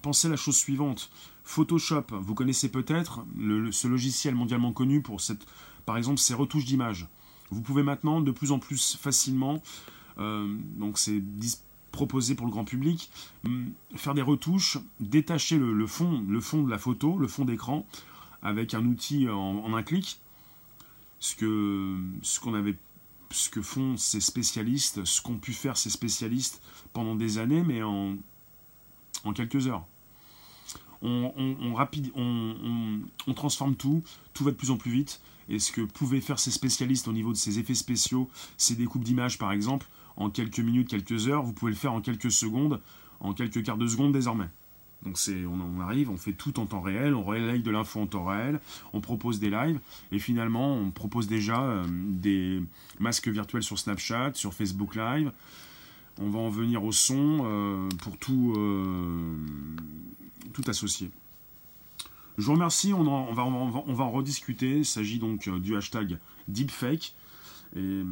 penser 0.00 0.28
la 0.28 0.36
chose 0.36 0.56
suivante. 0.56 1.10
Photoshop, 1.44 2.04
vous 2.10 2.34
connaissez 2.34 2.70
peut-être 2.70 3.24
ce 3.70 3.88
logiciel 3.88 4.34
mondialement 4.34 4.72
connu 4.72 5.02
pour 5.02 5.20
cette, 5.20 5.46
par 5.84 5.96
exemple 5.96 6.18
ces 6.18 6.34
retouches 6.34 6.64
d'images. 6.64 7.06
Vous 7.50 7.60
pouvez 7.60 7.82
maintenant 7.82 8.20
de 8.20 8.30
plus 8.30 8.52
en 8.52 8.58
plus 8.58 8.96
facilement, 8.96 9.62
euh, 10.18 10.56
donc 10.76 10.98
c'est 10.98 11.22
proposé 11.90 12.34
pour 12.34 12.46
le 12.46 12.52
grand 12.52 12.64
public, 12.64 13.10
hum, 13.44 13.72
faire 13.96 14.14
des 14.14 14.22
retouches, 14.22 14.78
détacher 15.00 15.58
le, 15.58 15.86
fond, 15.86 16.24
le 16.26 16.40
fond 16.40 16.62
de 16.62 16.70
la 16.70 16.78
photo, 16.78 17.18
le 17.18 17.28
fond 17.28 17.44
d'écran, 17.44 17.86
avec 18.42 18.74
un 18.74 18.84
outil 18.86 19.28
en, 19.28 19.74
un 19.74 19.82
clic. 19.82 20.18
Ce 21.20 21.36
que, 21.36 22.00
ce 22.22 22.40
qu'on 22.40 22.54
avait 22.54 22.76
ce 23.32 23.50
que 23.50 23.62
font 23.62 23.96
ces 23.96 24.20
spécialistes, 24.20 25.04
ce 25.04 25.20
qu'ont 25.20 25.38
pu 25.38 25.52
faire 25.52 25.76
ces 25.76 25.90
spécialistes 25.90 26.60
pendant 26.92 27.14
des 27.14 27.38
années, 27.38 27.62
mais 27.62 27.82
en, 27.82 28.16
en 29.24 29.32
quelques 29.32 29.66
heures 29.66 29.84
on, 31.02 31.74
on, 33.26 33.34
transforme 33.34 33.74
tout, 33.74 34.02
tout 34.34 34.44
va 34.44 34.50
de 34.50 34.56
plus 34.56 34.70
en 34.70 34.76
plus 34.76 34.92
vite. 34.92 35.20
Et 35.48 35.58
ce 35.58 35.72
que 35.72 35.80
pouvaient 35.80 36.20
faire 36.20 36.38
ces 36.38 36.50
spécialistes 36.50 37.08
au 37.08 37.12
niveau 37.12 37.32
de 37.32 37.36
ces 37.36 37.58
effets 37.58 37.74
spéciaux, 37.74 38.30
ces 38.56 38.74
découpes 38.76 39.04
d'images 39.04 39.38
par 39.38 39.52
exemple, 39.52 39.88
en 40.16 40.30
quelques 40.30 40.60
minutes, 40.60 40.88
quelques 40.88 41.28
heures, 41.28 41.42
vous 41.42 41.52
pouvez 41.52 41.72
le 41.72 41.76
faire 41.76 41.92
en 41.92 42.00
quelques 42.00 42.30
secondes, 42.30 42.80
en 43.20 43.32
quelques 43.32 43.62
quarts 43.64 43.78
de 43.78 43.86
seconde 43.86 44.12
désormais. 44.12 44.48
Donc 45.04 45.18
c'est, 45.18 45.44
on, 45.46 45.80
arrive, 45.80 46.10
on 46.10 46.16
fait 46.16 46.32
tout 46.32 46.60
en 46.60 46.66
temps 46.66 46.80
réel, 46.80 47.14
on 47.14 47.24
relaye 47.24 47.60
de 47.60 47.70
l'info 47.70 48.00
en 48.00 48.06
temps 48.06 48.24
réel, 48.24 48.60
on 48.92 49.00
propose 49.00 49.40
des 49.40 49.50
lives, 49.50 49.80
et 50.12 50.18
finalement 50.18 50.76
on 50.76 50.90
propose 50.90 51.26
déjà 51.26 51.60
euh, 51.60 51.84
des 51.88 52.62
masques 53.00 53.28
virtuels 53.28 53.64
sur 53.64 53.78
Snapchat, 53.78 54.32
sur 54.34 54.54
Facebook 54.54 54.94
Live. 54.94 55.32
On 56.20 56.30
va 56.30 56.38
en 56.38 56.50
venir 56.50 56.84
au 56.84 56.92
son 56.92 57.40
euh, 57.44 57.88
pour 58.02 58.16
tout, 58.18 58.54
euh, 58.56 59.34
associé. 60.68 61.10
Je 62.38 62.44
vous 62.44 62.52
remercie, 62.52 62.92
on, 62.92 63.00
on, 63.00 63.32
va, 63.32 63.44
on, 63.44 63.94
va, 63.94 64.04
en 64.04 64.10
rediscuter. 64.10 64.78
Il 64.78 64.86
s'agit 64.86 65.18
donc 65.18 65.48
du 65.48 65.76
hashtag 65.76 66.18
deepfake. 66.48 67.14
Et 67.74 68.02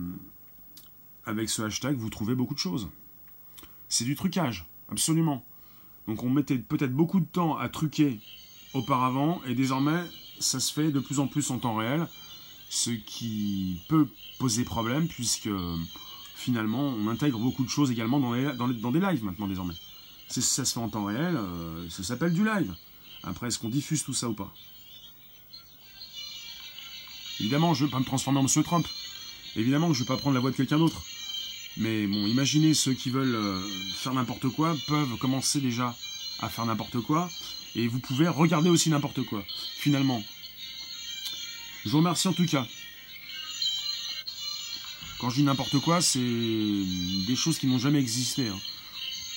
avec 1.26 1.48
ce 1.48 1.62
hashtag, 1.62 1.96
vous 1.96 2.10
trouvez 2.10 2.34
beaucoup 2.34 2.54
de 2.54 2.58
choses. 2.58 2.88
C'est 3.88 4.04
du 4.04 4.16
trucage, 4.16 4.66
absolument. 4.90 5.44
Donc 6.08 6.22
on 6.22 6.30
mettait 6.30 6.58
peut-être 6.58 6.94
beaucoup 6.94 7.20
de 7.20 7.26
temps 7.26 7.56
à 7.56 7.68
truquer 7.68 8.20
auparavant, 8.74 9.40
et 9.46 9.54
désormais, 9.54 10.04
ça 10.38 10.60
se 10.60 10.72
fait 10.72 10.90
de 10.90 11.00
plus 11.00 11.18
en 11.20 11.26
plus 11.26 11.50
en 11.50 11.58
temps 11.58 11.76
réel, 11.76 12.06
ce 12.68 12.90
qui 12.90 13.80
peut 13.88 14.08
poser 14.38 14.64
problème, 14.64 15.08
puisque 15.08 15.50
finalement, 16.34 16.88
on 16.88 17.08
intègre 17.08 17.38
beaucoup 17.38 17.64
de 17.64 17.70
choses 17.70 17.90
également 17.90 18.20
dans, 18.20 18.92
des 18.92 19.00
lives 19.00 19.24
maintenant 19.24 19.48
désormais 19.48 19.74
ça 20.28 20.64
se 20.64 20.72
fait 20.72 20.78
en 20.78 20.88
temps 20.88 21.06
réel, 21.06 21.36
euh, 21.36 21.88
ça 21.90 22.04
s'appelle 22.04 22.32
du 22.32 22.44
live. 22.44 22.72
Après, 23.24 23.48
est-ce 23.48 23.58
qu'on 23.58 23.68
diffuse 23.68 24.04
tout 24.04 24.14
ça 24.14 24.28
ou 24.28 24.34
pas? 24.34 24.54
Évidemment, 27.40 27.74
je 27.74 27.82
ne 27.82 27.88
veux 27.88 27.90
pas 27.90 27.98
me 27.98 28.04
transformer 28.04 28.38
en 28.38 28.44
Monsieur 28.44 28.62
Trump. 28.62 28.86
Évidemment 29.56 29.92
je 29.92 29.98
ne 29.98 30.04
veux 30.04 30.06
pas 30.06 30.16
prendre 30.16 30.34
la 30.34 30.40
voix 30.40 30.50
de 30.50 30.56
quelqu'un 30.56 30.78
d'autre. 30.78 31.02
Mais 31.76 32.06
bon, 32.06 32.26
imaginez 32.26 32.74
ceux 32.74 32.94
qui 32.94 33.10
veulent 33.10 33.34
euh, 33.34 33.60
faire 33.94 34.12
n'importe 34.14 34.48
quoi 34.48 34.76
peuvent 34.86 35.16
commencer 35.18 35.60
déjà 35.60 35.96
à 36.40 36.48
faire 36.48 36.66
n'importe 36.66 37.00
quoi. 37.00 37.30
Et 37.74 37.86
vous 37.86 38.00
pouvez 38.00 38.28
regarder 38.28 38.68
aussi 38.68 38.90
n'importe 38.90 39.22
quoi, 39.22 39.44
finalement. 39.76 40.22
Je 41.84 41.90
vous 41.90 41.98
remercie 41.98 42.28
en 42.28 42.32
tout 42.32 42.46
cas. 42.46 42.66
Quand 45.18 45.30
je 45.30 45.36
dis 45.36 45.42
n'importe 45.42 45.78
quoi, 45.80 46.00
c'est 46.00 46.18
des 46.18 47.36
choses 47.36 47.58
qui 47.58 47.66
n'ont 47.66 47.78
jamais 47.78 48.00
existé. 48.00 48.48
Hein 48.48 48.58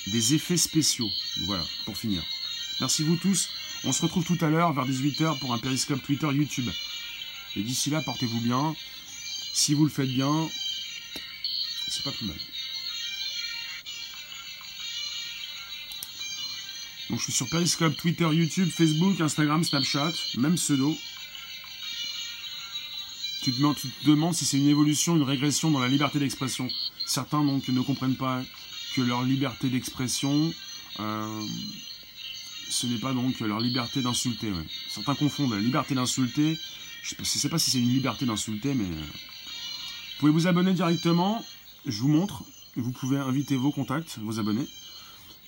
des 0.06 0.34
effets 0.34 0.56
spéciaux. 0.56 1.10
Voilà, 1.46 1.64
pour 1.84 1.96
finir. 1.96 2.22
Merci 2.80 3.02
vous 3.02 3.16
tous. 3.16 3.48
On 3.84 3.92
se 3.92 4.02
retrouve 4.02 4.24
tout 4.24 4.38
à 4.40 4.48
l'heure 4.48 4.72
vers 4.72 4.86
18h 4.86 5.38
pour 5.38 5.52
un 5.52 5.58
périscope 5.58 6.02
Twitter 6.02 6.28
YouTube. 6.32 6.68
Et 7.56 7.62
d'ici 7.62 7.90
là, 7.90 8.02
portez-vous 8.02 8.40
bien. 8.40 8.74
Si 9.52 9.74
vous 9.74 9.84
le 9.84 9.90
faites 9.90 10.08
bien, 10.10 10.48
c'est 11.88 12.04
pas 12.04 12.12
plus 12.12 12.26
mal. 12.26 12.36
Donc 17.10 17.18
je 17.18 17.24
suis 17.24 17.32
sur 17.32 17.48
Periscope, 17.48 17.96
Twitter, 17.96 18.28
YouTube, 18.32 18.68
Facebook, 18.70 19.20
Instagram, 19.20 19.62
Snapchat, 19.62 20.12
même 20.38 20.56
pseudo. 20.56 20.96
Tu 23.42 23.52
te, 23.52 24.08
demandes, 24.08 24.34
si 24.34 24.46
c'est 24.46 24.56
une 24.56 24.68
évolution, 24.68 25.16
une 25.16 25.22
régression 25.22 25.70
dans 25.70 25.78
la 25.78 25.88
liberté 25.88 26.18
d'expression. 26.18 26.68
Certains 27.04 27.44
donc 27.44 27.68
ne 27.68 27.80
comprennent 27.82 28.16
pas 28.16 28.42
que 28.96 29.02
leur 29.02 29.22
liberté 29.22 29.68
d'expression, 29.68 30.52
euh, 30.98 31.46
ce 32.70 32.86
n'est 32.86 32.98
pas 32.98 33.12
donc 33.12 33.38
leur 33.40 33.60
liberté 33.60 34.00
d'insulter. 34.00 34.50
Certains 34.88 35.14
confondent 35.14 35.52
la 35.52 35.60
liberté 35.60 35.94
d'insulter. 35.94 36.58
Je 37.02 37.14
ne 37.18 37.24
sais 37.24 37.50
pas 37.50 37.58
si 37.58 37.70
c'est 37.70 37.80
une 37.80 37.92
liberté 37.92 38.24
d'insulter, 38.24 38.72
mais... 38.74 38.84
Euh, 38.84 39.04
vous 40.14 40.20
pouvez 40.20 40.32
vous 40.32 40.46
abonner 40.46 40.72
directement? 40.72 41.44
Je 41.86 42.00
vous 42.00 42.08
montre. 42.08 42.44
Vous 42.76 42.92
pouvez 42.92 43.18
inviter 43.18 43.56
vos 43.56 43.70
contacts, 43.70 44.18
vos 44.18 44.38
abonnés. 44.40 44.66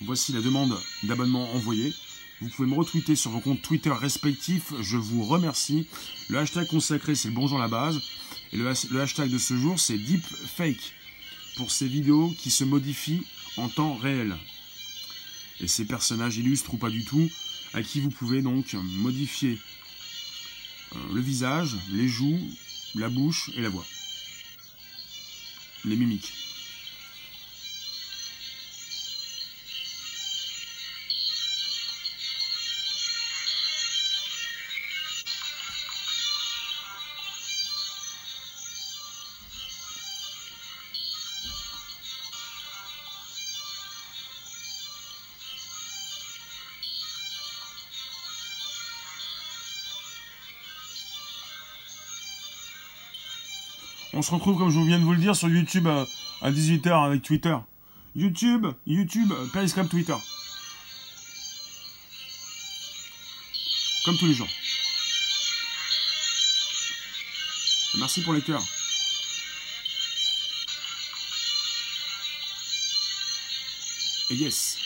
Voici 0.01 0.31
la 0.31 0.41
demande 0.41 0.77
d'abonnement 1.03 1.51
envoyée. 1.53 1.93
Vous 2.41 2.49
pouvez 2.49 2.67
me 2.69 2.75
retweeter 2.75 3.15
sur 3.15 3.31
vos 3.31 3.39
comptes 3.39 3.61
Twitter 3.61 3.91
respectifs. 3.91 4.71
Je 4.81 4.97
vous 4.97 5.23
remercie. 5.23 5.87
Le 6.29 6.37
hashtag 6.37 6.67
consacré, 6.67 7.15
c'est 7.15 7.31
bonjour 7.31 7.57
la 7.57 7.67
base. 7.67 7.99
Et 8.53 8.57
le, 8.57 8.71
le 8.91 9.01
hashtag 9.01 9.31
de 9.31 9.37
ce 9.37 9.57
jour, 9.57 9.79
c'est 9.79 9.97
deepfake. 9.97 10.93
Pour 11.55 11.71
ces 11.71 11.87
vidéos 11.87 12.33
qui 12.37 12.51
se 12.51 12.63
modifient 12.63 13.23
en 13.57 13.67
temps 13.67 13.95
réel. 13.95 14.35
Et 15.59 15.67
ces 15.67 15.85
personnages 15.85 16.37
illustres 16.37 16.75
ou 16.75 16.77
pas 16.77 16.91
du 16.91 17.03
tout, 17.03 17.27
à 17.73 17.81
qui 17.81 17.99
vous 17.99 18.11
pouvez 18.11 18.43
donc 18.43 18.73
modifier 18.73 19.57
euh, 20.95 20.99
le 21.13 21.21
visage, 21.21 21.75
les 21.89 22.07
joues, 22.07 22.39
la 22.93 23.09
bouche 23.09 23.49
et 23.55 23.61
la 23.61 23.69
voix. 23.69 23.85
Les 25.87 25.95
mimiques. 25.95 26.56
On 54.17 54.23
se 54.23 54.31
retrouve, 54.31 54.57
comme 54.57 54.71
je 54.71 54.79
viens 54.79 54.97
de 54.97 55.03
vous 55.03 55.13
le 55.13 55.19
dire, 55.19 55.35
sur 55.35 55.47
YouTube 55.47 55.85
à, 55.87 56.07
à 56.41 56.49
18h 56.49 57.05
avec 57.05 57.21
Twitter. 57.21 57.55
YouTube, 58.15 58.65
YouTube, 58.87 59.31
Periscope, 59.53 59.89
Twitter. 59.89 60.15
Comme 64.05 64.17
tous 64.17 64.25
les 64.25 64.33
jours. 64.33 64.47
Merci 67.99 68.23
pour 68.23 68.33
les 68.33 68.41
cœurs. 68.41 68.63
Et 74.31 74.35
yes. 74.35 74.79